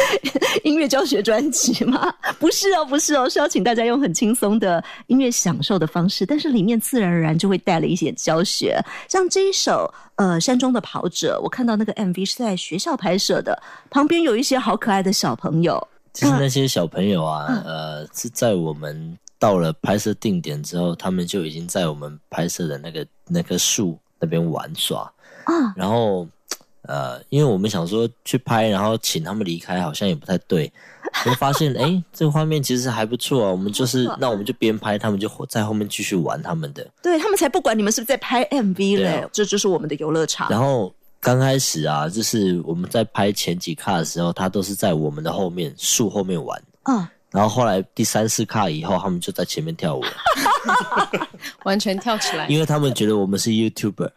[0.64, 2.12] 音乐教学专辑吗？
[2.40, 8.82] 不是哦，不是哦，是要请大家用很轻松的音乐享受的方式，但是里面自然而然就会带了一些教学。
[9.06, 15.86] 像这一首呃《山中的跑者》，我看到那个 MV 是在学校拍摄的，旁边有一些好可爱的小朋友。
[16.14, 25.00] 其实那些小朋友啊，呃，是在我们到了拍摄定点之后，他们就已经在我们拍摄的那个那棵树那边玩耍
[25.44, 26.26] 啊，然后。
[26.86, 30.72] 呃，因为我们想说去拍，然后请他们离开，好像也不太对。
[31.24, 33.50] 我发现， 哎，这个画面其实还不错啊。
[33.50, 36.86] 我们就是，那我们就边拍，他们就在后面继续玩他们的。
[37.02, 40.48] 对他们才不管你们是不是在拍 MV 嘞，这就是我们的游乐场。
[40.50, 46.62] 然后刚开始啊，就是我们在拍前几卡的时候，他都是在我们的后面树后面玩。
[46.84, 47.06] 嗯。
[47.36, 50.02] 然后后来第三次卡以后，他们就在前面跳舞，
[51.64, 54.10] 完全跳起来，因为他们觉得我们是 YouTuber。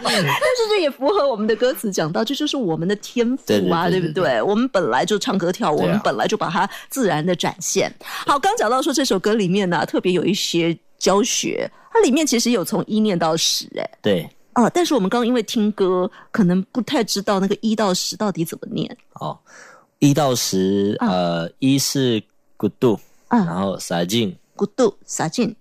[0.00, 4.40] 但是这也符合我们的歌词讲到，这就是我们的天赋啊，对不对？
[4.40, 7.94] 我们本来就唱歌跳舞，我们本来就把它自然的展现。
[8.00, 18.96] 好，刚讲到说这首歌里面呢，特别有一些教学，它里面其实有从一念到十，哎，对，啊，但是我们刚刚因为听歌，可能不太知道那个一到十到底怎么念。
[19.20, 19.38] 哦。
[19.98, 22.22] 一到十，呃，一是
[22.56, 25.54] good do，然后撒进 good do 撒进。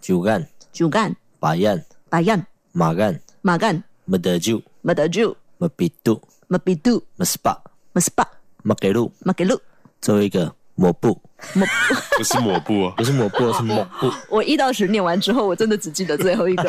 [0.00, 1.14] 九干九干。
[1.38, 2.42] 八 yan 八 yan
[2.72, 3.82] 马干马干。
[4.06, 7.56] 没得救没得救没比度没比度没 spa
[7.92, 8.26] 没 spa
[8.62, 9.12] 没给路。
[9.20, 9.60] 没给路，
[10.00, 11.20] 最后一个抹布
[11.54, 14.10] 抹布 不是抹布啊，不是抹布是抹布。
[14.28, 16.64] 我一到十念完之后，我真的只记得最后一个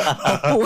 [0.52, 0.64] 布。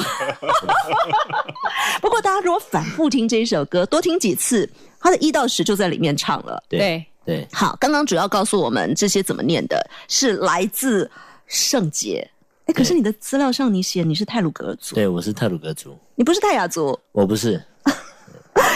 [2.01, 4.69] 不过大家如果反复听这一首歌，多听几次。
[5.01, 7.47] 它的一到十就在里面唱了，对对。
[7.53, 11.09] 好，刚刚主要告诉我们这些怎么念的，是来自
[11.47, 12.29] 圣洁。
[12.65, 17.63] 哎，可是你的资料上你写你是泰鲁格族，对，我是泰鲁格族，你不是泰雅族，我不是。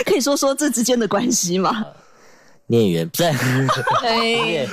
[0.05, 1.85] 可以说说这之间的关系吗？
[2.67, 3.33] 孽缘不在。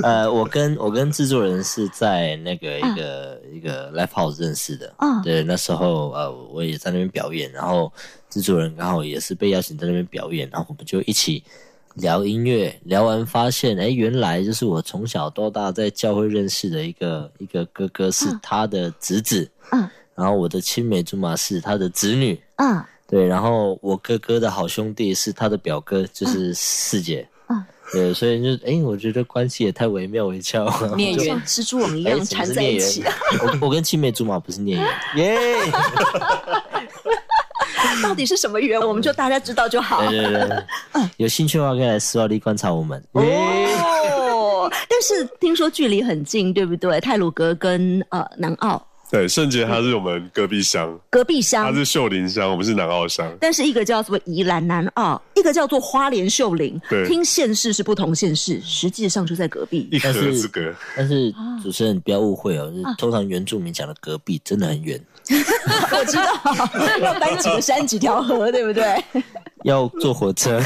[0.00, 4.94] 呃，我跟我跟制作人是在那个一个一个 live house 认识的。
[4.96, 7.92] 啊，对，那时候呃，我也在那边表演，然后
[8.30, 11.42] 制作人刚好也是被邀请在那边表演，然后我们就一起
[11.94, 19.50] 聊音乐，聊完发现，哎，原来就是我从小到大在教会认识的一个一个哥哥是他的侄子。
[19.72, 22.40] 嗯，然后我的青梅竹马是他的侄女。
[22.58, 27.26] 嗯，对，然后我哥哥的好兄弟是他的表哥，就是四姐。
[27.90, 33.02] 对，所以就哎，我觉得关系也太惟妙惟肖，孽缘蜘蛛网一样缠在一起。
[33.40, 34.86] 我我跟青梅竹马不是孽缘，
[35.16, 35.38] 耶。
[38.02, 38.78] 到底是什么缘？
[38.78, 40.06] 我们就大家知道就好。
[40.10, 40.34] 对对
[40.92, 43.02] 对，有兴趣的话可以来斯瓦利观察我们。
[43.12, 47.00] 哦， 但是听说距离很近，对不对？
[47.00, 48.86] 泰鲁格跟呃南澳。
[49.10, 53.26] 对，圣杰他是我们隔壁乡，隔壁乡他是秀林乡，我们是南澳乡。
[53.40, 56.78] 但是一个叫做宜兰南澳，一个叫做花莲秀林。
[56.90, 60.74] 对，听县市是不同县市，实际上就在隔壁，一河之隔。
[60.96, 61.32] 但是
[61.62, 65.00] 主持人不要误会哦，通常原住民讲的隔壁真的很远。
[65.92, 69.04] 我知道，要搬几个山几条河，对不对？
[69.64, 70.60] 要坐火车，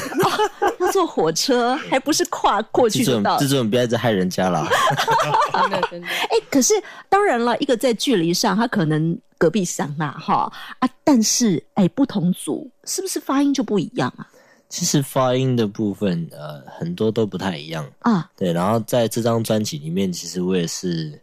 [0.78, 3.38] 要坐火车，还不是跨过去就到。
[3.38, 4.66] 这种不要再害人家了。
[5.52, 6.06] 真的真的。
[6.06, 6.74] 哎，可是
[7.08, 14.28] 当然了，一个在距离上，他可能隔壁乡啊，哈啊，但是哎，不同组是不是发音就不一样啊？
[14.68, 18.30] 其实发音的部分，呃，很多都不太一样啊。
[18.36, 21.18] 对，然后在这张专辑里面，其实我也是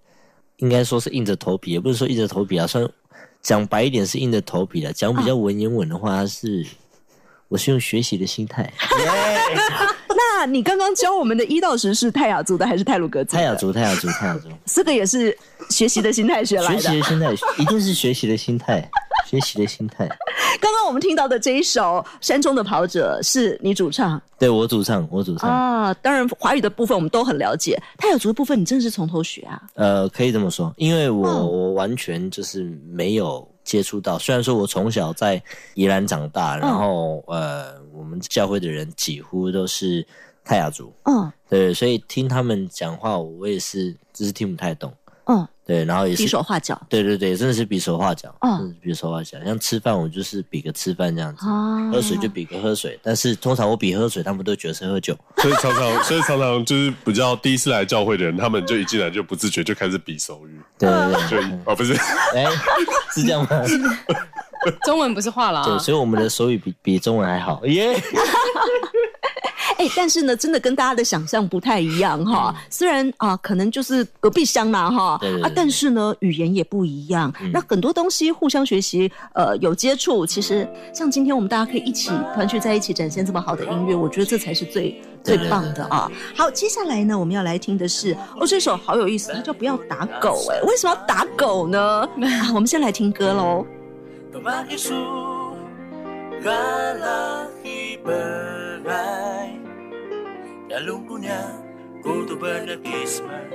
[0.59, 2.87] 应该说是硬着头皮，也不是说硬着头皮啊，算
[3.41, 4.93] 讲白一点是硬着头皮的。
[4.93, 6.65] 讲比较文言文的话，是。
[7.47, 8.71] 我是用学习的心态。
[10.15, 13.35] 那你刚刚教我们的一到十是泰雅族的还是泰鲁格族？
[13.35, 14.49] 泰雅族，泰雅族，泰雅族。
[14.65, 15.35] 这个也是
[15.71, 16.79] 学习的心态学来的。
[16.79, 18.87] 学习的心态，一定是学习的心态，
[19.29, 20.07] 学习的心态。
[20.59, 21.81] 刚刚我们听到的这一首
[22.19, 24.19] 《山中的跑者》是你主唱？
[24.39, 25.93] 对我主唱，我主唱啊。
[25.95, 29.61] 当然，华语的部分我们都很了解，泰雅族的部分你真的是从头学啊？
[29.75, 33.47] 呃，可以这么说，因为我我完全就是没有。
[33.65, 35.39] 接触到，虽然说我从小在
[35.75, 40.03] 宜兰长大，然后呃，我们教会的人几乎都是
[40.43, 44.91] 泰雅族，嗯，对，所以听他们讲话，我也是只是听不太懂，
[45.31, 49.37] 嗯，对，然后也是比手画脚，对对对，真的是比手画脚，嗯，比手画脚。
[49.45, 51.45] 像吃饭，我就是比个吃饭这样子，
[51.91, 52.99] 喝水就比个喝水。
[53.03, 61.93] 但是通常我比喝水，他们都觉得是喝酒，所以常常， 所以常常就是比较第一次来教会的人，他们就一进来就不自觉就开始比手语，对对对，哦不是，
[62.33, 62.47] 哎，
[63.13, 63.49] 是这样吗？
[64.85, 68.01] 中文不是话了，对，所以我们的手语比比中文还好，耶。
[69.77, 72.53] 哎，但是呢，真的跟大家的想象不太一样哈。
[72.69, 77.33] 虽然啊，可能就是隔壁乡嘛哈，啊，但是呢，语言也不一样。
[77.53, 80.25] 那很多东西互相学习，呃，有接触。
[80.25, 86.11] 其实像今天我们大家可以一起团聚在一起，展现这么好的音乐，我觉得这才是最最棒的啊。
[86.35, 90.43] 好，接下来呢，我们要来听的是哦，这首好有意思，它叫《不要打狗》。
[90.51, 91.79] 哎，为什么要打狗呢？
[92.19, 93.65] 啊，我们先来听歌喽。
[94.29, 95.03] Tuhan Isu
[96.45, 99.57] Galaki berai.
[100.69, 101.57] Dalam dunia
[102.05, 103.49] Kutu berdepisman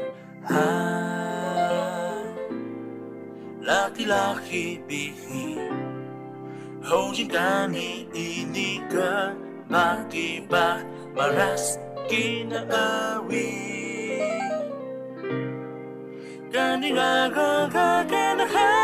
[3.65, 5.63] Laki-laki bihi
[6.85, 9.33] Hojin kami ini ke
[9.71, 11.79] makibah Maras
[12.11, 13.55] kina awi.
[16.51, 18.84] Kani ngaga kagana hai.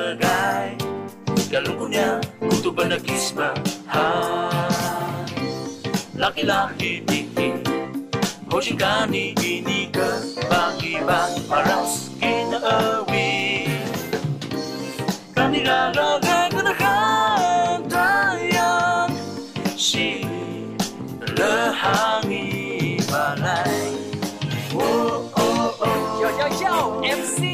[1.91, 3.51] muna Muto ba nag-isma?
[3.91, 4.07] Ha?
[6.15, 7.59] Laki-laki, bihi
[8.47, 13.67] Hojigani, iniga Bagi-bag, maras, kinaawi
[15.35, 19.11] Kanilalaga, kanakahantayan
[19.75, 20.23] Si
[21.35, 23.91] lehangi balay
[24.75, 27.50] Oh, oh, oh Yo, yo, yo, MC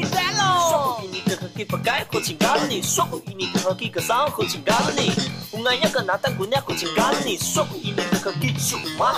[3.90, 5.10] 个上好情感你，
[5.50, 9.14] 我爱一个男的姑娘好情感你，说过一年的可给数码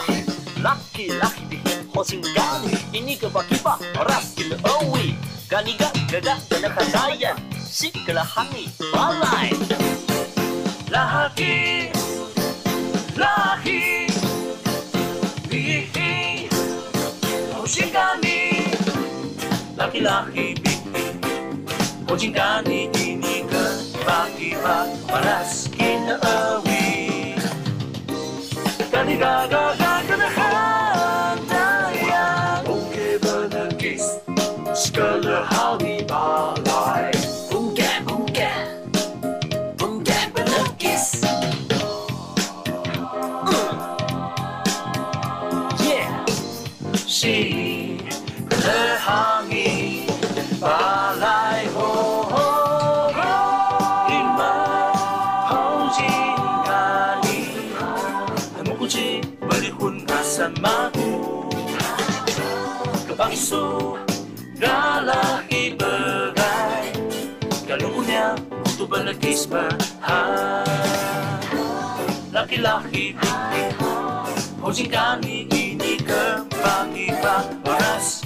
[0.63, 1.57] ，lucky lucky 的
[1.95, 5.15] 好情感你，一年个把几把，ras 给了二位，
[5.49, 7.35] 干你个哥哥真的很扎眼，
[7.71, 9.51] 是个了喊你发来
[10.91, 11.91] ，lucky
[13.19, 14.09] lucky
[15.51, 16.49] 的
[17.55, 18.27] 好情感你
[19.77, 20.70] ，lucky lucky
[22.11, 22.91] 的好情感你。
[29.11, 29.80] pag-ibag
[69.51, 69.67] my
[69.99, 71.43] heart
[72.31, 73.19] Laki-laki,
[74.63, 78.20] pusingan ni lucky, lucky, lucky.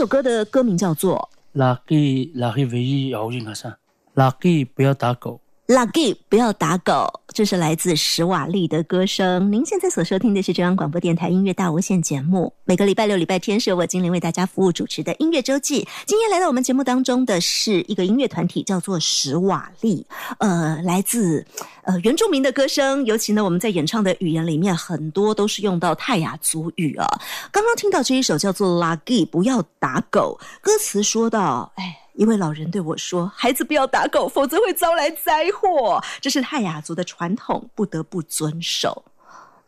[0.00, 1.28] 首歌的歌名叫做
[1.60, 3.70] 《Lucky Lucky》，唯一摇音卡上
[4.14, 5.42] ，Lucky 不要打狗。
[5.70, 7.20] Lucky，不要打狗。
[7.32, 9.52] 这是来自史瓦利的歌声。
[9.52, 12.52] 您现在所收听的是中央广播电台音乐大无限节目。
[12.64, 15.86] 每个礼拜六、礼拜天是由我精灵为大家服务主持的音乐周记。
[16.06, 20.04] 今天来到我们节目当中的是一个音乐团体，叫做史瓦利。
[20.38, 21.46] 呃，来自
[21.84, 27.06] 呃原住民的歌声，尤其呢我们在演唱的语言里面很多都是用到泰雅族语啊。
[27.52, 30.40] 刚刚听到这一首叫做 Lucky，不要打狗。
[30.60, 31.99] 歌词说到，哎。
[32.14, 36.02] 一位老人对我说：“孩子不要打狗，否则会招来灾祸。
[36.20, 39.04] 这是泰雅族的传统，不得不遵守。”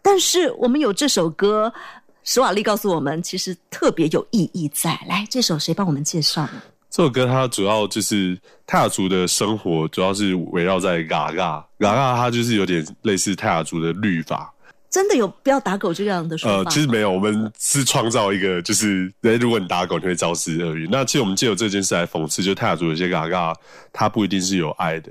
[0.03, 1.73] 但是我们有这首歌，
[2.25, 4.99] 史瓦利告诉我们，其实特别有意义在。
[5.09, 6.49] 来，这首谁帮我们介绍？
[6.91, 14.53] 这首歌它主要就是泰雅族的生活，主要是围绕在嘎嘎嘎嘎，它就是有点类似泰雅族的律法。
[14.93, 16.57] 真的有不要打狗这样的说法？
[16.59, 20.87] 呃，其实没有，我们是创造一个，就是如果你打狗，你会招致厄运。
[20.91, 23.57] 那其实我们借由这件事来讽刺，就泰雅族有些嘎嘎，
[23.91, 25.11] 他不一定是有爱的。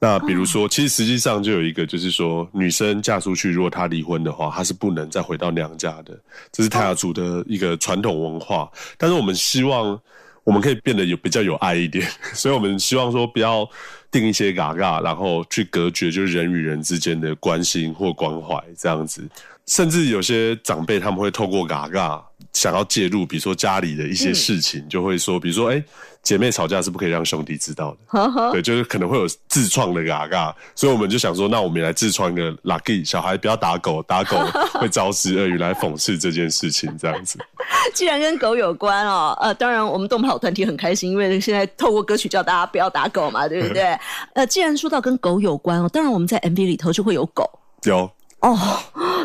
[0.00, 6.18] 那比如说，其实实际上就有一个，就是说女生嫁出去，如果她离婚的话，她是不能再回到娘家的。
[6.50, 8.70] 这是泰雅族的一个传统文化。
[8.96, 10.00] 但是我们希望。
[10.44, 13.68] 我们可以变得有比较有爱一点， 所以我们希望说不要
[14.10, 19.28] 定一些嘎嘎，然后去隔绝就是人与人之间的关心或关怀这样子。
[19.66, 25.84] 甚至有些长辈他们会透过嘎嘎想要介入，比如说家里的一些事情，就会说，比如说，哎，
[26.28, 34.36] 姐妹吵架是不可以让兄弟知道的，对，就是可能会有自创的嘎嘎，所以我们就想说，那我们也来自创一个 lucky 小孩不要打狗，打狗
[34.74, 37.38] 会招致鳄鱼，来讽刺这件事情，这样子。
[37.94, 43.98] 既然跟狗有关哦，呃，当然我们动跑团体很开心，因为现在透过歌曲叫大家不要打狗嘛，对不对？
[44.36, 47.48] 呃，既然说到跟狗有关哦，当然我们在 MV 里头就会有狗，
[47.84, 48.10] 有。
[48.40, 48.56] 哦，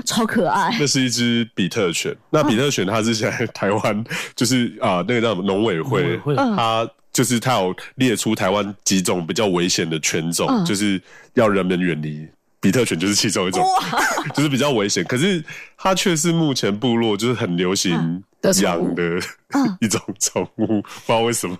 [0.05, 0.76] 超可爱！
[0.80, 2.16] 那是一只比特犬。
[2.30, 4.03] 那比特犬它是在台湾，
[4.36, 6.20] 就是啊，那个叫什么农委会，
[6.55, 11.01] 它就是它有列出台湾几种比较危险的犬种，就是
[11.36, 12.28] 要人们远离。
[12.59, 13.61] 比特犬就是其中一种，
[14.34, 15.03] 就是比较危险。
[15.03, 15.43] 可是
[15.78, 18.24] 它却是目前部落就是很流行
[18.61, 19.20] 养的
[19.82, 21.57] 一种宠物，不知道为什么。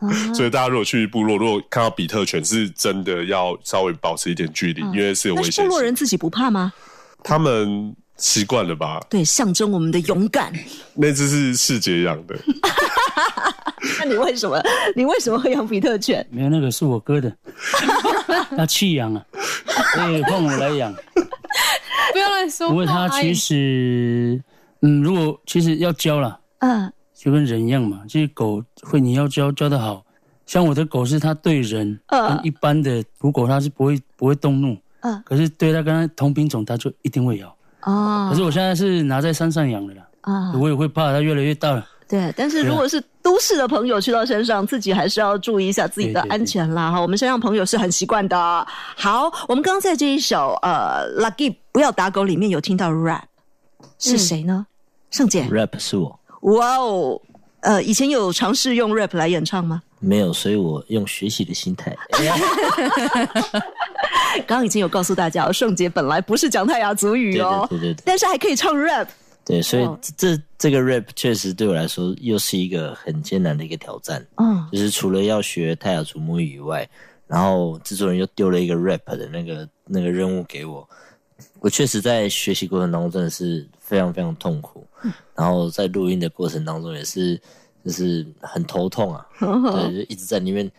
[0.34, 5.64] 所以大家如果去部落，如果看到比特犬，是真的要稍微保持一点距离，因为是有危险。
[5.64, 6.72] 部落人自己不怕吗？
[7.24, 9.00] 他们习惯了吧？
[9.10, 10.52] 对，象征我们的勇敢。
[10.94, 12.36] 那只是世杰养的。
[14.00, 14.60] 那你为什么？
[14.94, 16.26] 你为什么会养比特犬？
[16.30, 17.32] 没有，那个是我哥的。
[18.56, 19.24] 他弃养啊，
[19.94, 20.92] 所以换我来养。
[22.12, 22.68] 不要乱说。
[22.68, 24.42] 不过他其实，
[24.82, 28.02] 嗯，如果其实要教了，嗯，就跟人一样嘛。
[28.08, 30.04] 这些狗会，你要教教的好。
[30.46, 34.78] 像我的狗是它对人，跟一般的土狗它是不会不会动怒。
[35.00, 37.54] 嗯，可是对它跟它同品种，它就一定会咬。
[37.82, 40.08] 哦，可是我现在是拿在山上养的啦。
[40.22, 41.86] 啊，我也会怕它越来越大了。
[42.08, 46.90] 对，但是如果是都市的朋友去到山上，自己还是要注意一下自己的安全啦。
[46.90, 48.66] 哈，我们山上朋友是很习惯的。
[48.96, 53.24] 好，我们刚刚在这一首呃，Lucky 不要打狗里面有听到 rap，
[53.98, 54.66] 是谁呢？
[55.10, 56.17] 圣姐，rap 是我。
[56.42, 57.20] 哇哦，
[57.60, 59.82] 呃，以前有尝试用 rap 来演唱吗？
[60.00, 61.96] 没有，所以我用学习的心态。
[64.46, 69.08] 刚刚已经有告诉大家，圣杰本来不是讲泰雅族语哦，对对对，但是还可以唱 rap。
[69.44, 74.24] 对，所以这这个 rap 确实对我来说又是一个很艰难的一个挑战。
[74.36, 76.88] 嗯，就是除了要学泰雅族母语以外，
[77.26, 80.88] 然后制作人又丢了一个 rap 的那个那个任务给我，
[81.60, 84.86] 我确实在学习过程当中真的是非常非常痛苦。
[85.34, 87.40] 然后在录音的过程当中也是。
[87.84, 90.70] 就是很头痛啊，对，就一直在里面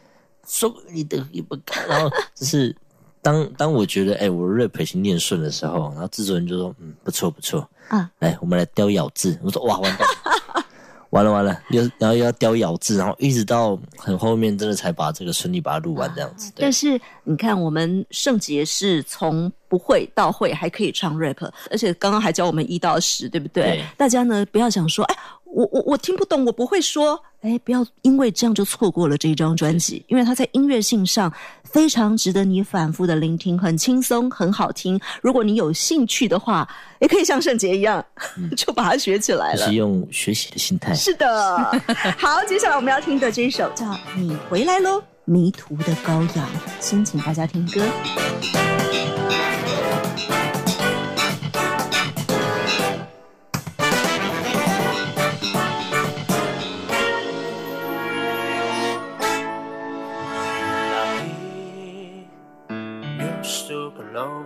[0.45, 1.87] 说你的也不敢。
[1.87, 2.75] 然后就是
[3.19, 9.39] 当当我觉得哎，我 rap 已经念顺的时候，然后制作人就说嗯，不错不错，啊，来我们来雕咬字。
[9.41, 10.07] 我说哇，完蛋，
[11.09, 16.51] 完了完了，又然后又要雕咬字，然后一直到很后面，真的才把这个顺利把它录完这样子。
[16.55, 23.81] 但是你看，我们圣杰是从不会到会，还可以唱 rap，而且刚刚还教我们一到十，对不对？
[23.95, 25.15] 大家呢不要想说哎。
[25.51, 35.01] 我我我听不懂，我不会说，哎，不要因为这样就错过了这一张专辑，因为它在音乐性上非常值得你反复的聆听，很轻松，很好听。
[35.23, 38.05] 如果你有兴趣的话，也可以像圣杰一样，
[38.55, 39.65] 就把它学起来了。
[39.65, 40.93] 是用学习的心态。
[40.93, 41.81] 是的。
[42.15, 46.47] 好，接下来我们要听的这一首叫《你回来喽》，迷途的羔羊。
[46.79, 47.81] 先请大家听歌。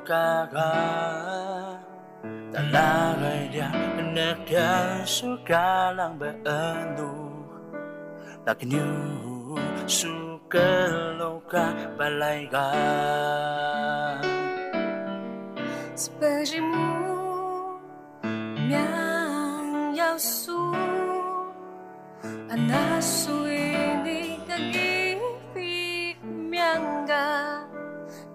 [0.03, 1.79] kagak
[2.53, 7.11] Talaray dia anak dia suka lang beendo
[8.43, 8.87] Lakinyo
[9.87, 10.69] suka
[11.17, 12.69] loka balai ka
[15.95, 16.59] Spasi
[18.67, 20.61] Miang Myang anak
[22.51, 27.63] Anasu ini kagipik Myang ga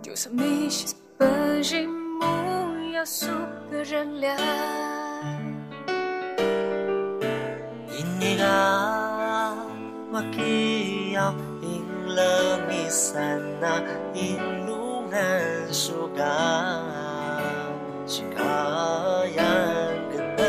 [0.02, 0.28] Diyos
[1.18, 1.90] 本心
[2.20, 2.24] 不
[2.94, 3.26] 要输
[3.70, 4.36] 给善良。
[8.20, 9.54] 你啊，
[10.12, 12.24] 我既要迎难
[12.68, 13.20] 而上
[13.60, 13.82] 啊，
[14.14, 15.42] 一路难
[15.72, 16.24] 阻挡，
[18.06, 18.44] 心靠
[19.34, 19.44] 阳
[20.12, 20.46] 光。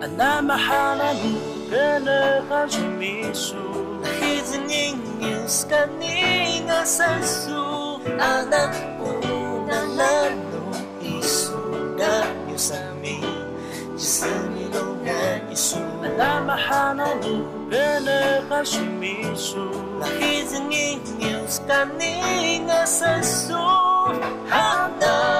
[0.00, 1.20] 啊，那么好的路，
[1.70, 1.76] 为
[2.48, 2.66] 何要
[2.98, 3.54] 迷途？
[4.02, 4.10] 孩
[4.42, 5.68] 子，你别伤
[6.00, 7.91] 你的心，苏。
[8.06, 9.10] anak mo
[9.66, 13.22] na lalo isuna yusami
[13.94, 19.70] Yusami longan isu Alama hanani Bene kashumisu
[20.02, 23.62] Lahizin ingils kaninga sasu
[24.50, 25.31] Hanani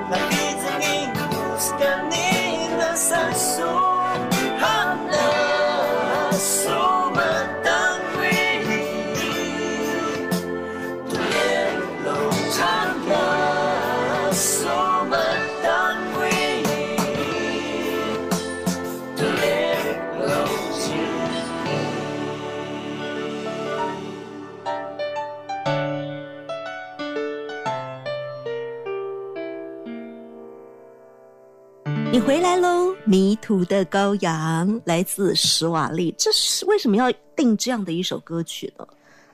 [32.43, 38.85] 来喽，迷途的羔羊来自史瓦利，这是为什么要定这样的一首歌曲呢？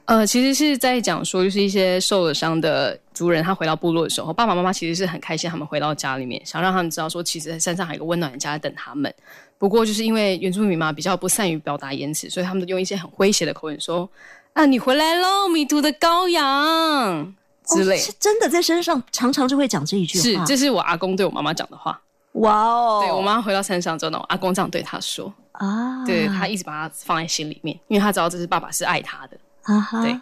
[0.04, 9.12] 呃，其实是在讲说，就是一些受了伤的族人，他回到部落的时候，爸爸妈妈其实是很开心，他们回到家里面，想让他们知道说，其实山上还有一个温暖的家在等他们。
[9.56, 14.06] 不过，就是因为原住民嘛，比较不善于表达言辞，所以他们用一些很诙谐的口吻说
[14.52, 17.34] ：“啊，你回来喽，迷途的羔羊
[17.66, 21.98] 之类。”是真的在身上常常就会讲这一句话，是这是我阿公对我妈妈讲的话。
[22.32, 23.00] 哇哦！
[23.02, 30.02] 对我妈回到山上之后呢，阿公这样对她说啊，对他一直把它放在心里面，因为他知道这是爸爸是爱他的啊哈。
[30.02, 30.20] 对，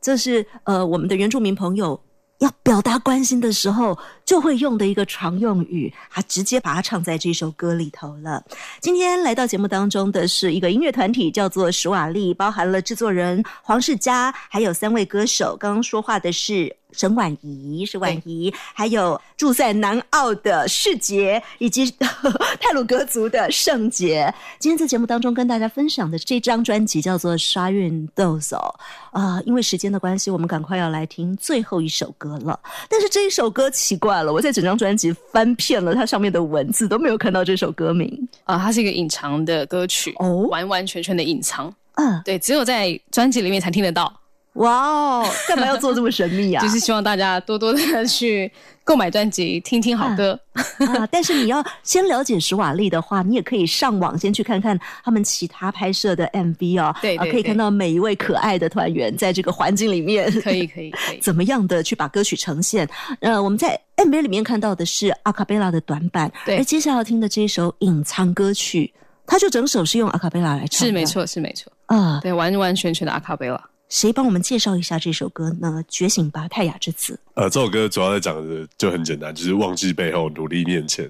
[0.00, 2.00] 这是呃我们的原住民朋友
[2.38, 8.42] 要表达关心的时候就会用的一个常用语，他直接把它唱在这首歌里头了。
[8.80, 15.56] 今天来到节目当中的是一个音乐团体，叫做史瓦利，包含了制作人黄世佳，还有三位歌手。
[15.56, 16.74] 刚刚说话的是。
[16.96, 21.90] 沈婉仪是婉仪，还有住在南澳的世杰，以及
[22.60, 24.32] 泰鲁格族的圣杰。
[24.58, 28.74] 今天在节目当中跟大家分享的这张专辑叫做《沙运豆走》
[29.18, 32.58] 啊，因为时间的关系，我们赶快要来听最后一首歌了。
[32.88, 41.74] 但是这一首歌奇怪了，我在整张专辑翻遍了它上面的文字，都没有看到这首歌名啊，它是一个隐藏的歌曲哦，完完全全的隐藏。
[41.96, 44.12] 嗯，对，只有在专辑里面才听得到。
[44.54, 46.62] 哇哦，干嘛要做这么神秘啊？
[46.62, 48.50] 就是希望大家多多的去
[48.84, 50.38] 购买专辑，听听好歌
[50.78, 51.04] 啊。
[51.10, 56.94] 但是你要先了解史瓦利的话，你也可以上网先去看看他们其他拍摄的 MV 哦。
[57.02, 62.88] 对，可以看到每一位可爱的团员在这个环境里面，可以可以可以， 怎么样的去把歌曲呈现？
[63.20, 66.58] 呃，我们在 MV 里面看到的是阿卡贝拉的短板，对。
[66.58, 68.92] 而接下来要听的这一首隐藏歌曲，
[69.26, 73.60] 它就整首是用阿卡贝拉来唱，是没错，是没错啊，对，完完全全的阿卡贝拉。
[73.94, 75.80] 谁帮我们介绍一下这首歌呢？
[75.86, 77.16] 觉醒吧，泰雅之子。
[77.34, 81.08] 呃，这首歌主要在讲的就很简单，就是忘记背后，努力面前。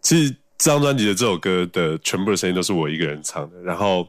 [0.00, 3.62] 其实这张专辑的这首歌的全部的声音都是我一个人唱的。
[3.62, 4.04] 然后，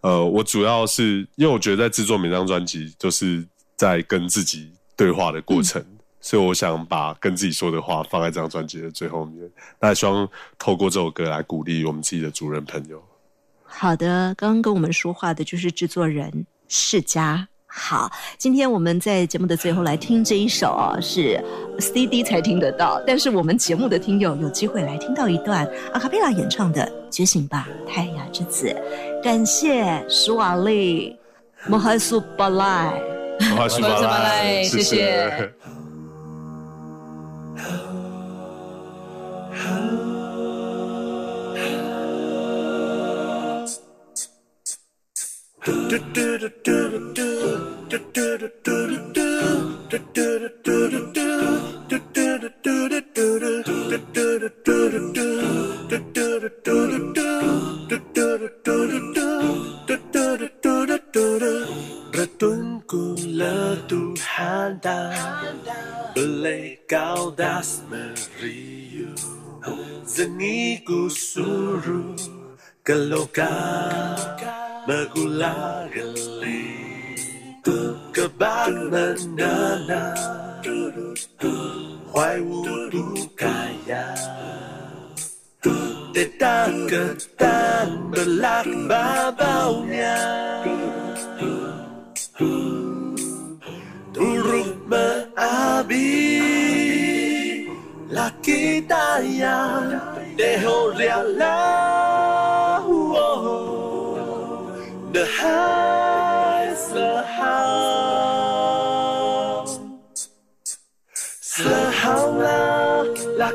[0.00, 3.46] 呃，我主要是因为我觉得在制作每张专辑都是
[3.76, 5.84] 在跟自己对话的过程，
[6.22, 9.46] 所以我想把跟自己说的话放在这张专辑的最后面。
[9.78, 10.26] 那希望
[10.58, 13.04] 透过这首歌来鼓励我们自己的主人朋友。
[13.62, 17.46] 好的，刚刚跟我们说话的就是制作人世佳。
[17.70, 21.38] 好，今天我们在节目的最后来听这一首啊，是
[21.78, 28.66] CD 才听得到，但是我们节目的听友有机会来听到一段阿卡贝拉演唱的《觉醒吧，太阳之子》。
[29.22, 31.14] 感谢史瓦利，
[31.66, 33.00] 摩哈苏巴莱，
[33.38, 35.52] 莫哈苏巴莱，谢谢。
[62.12, 65.16] Bertungkulah Tuhan dan
[66.12, 67.32] Belegau
[78.12, 80.14] 个版本的那
[82.12, 82.96] 怀我不
[83.36, 83.46] 该
[83.86, 83.96] 呀，
[86.12, 90.64] 得大个蛋的拉巴包呀。
[94.14, 96.10] Turut meabi
[98.10, 99.56] laki taya
[100.34, 104.74] deho rialah oh,
[105.12, 106.17] the high.
[107.28, 107.60] Sehau
[111.44, 113.04] Sehaulah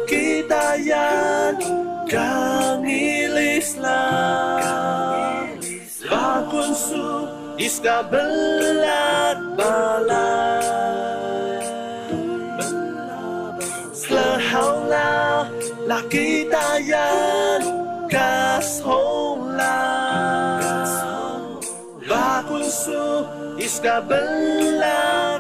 [0.06, 1.58] kita yang
[3.58, 5.58] Islam
[6.06, 7.26] Bakun su
[7.58, 11.66] Iska belat balat
[13.98, 15.50] Sehaulah
[16.14, 17.66] kita yang
[18.06, 20.03] Kasholah
[23.74, 25.34] Kita belak-belak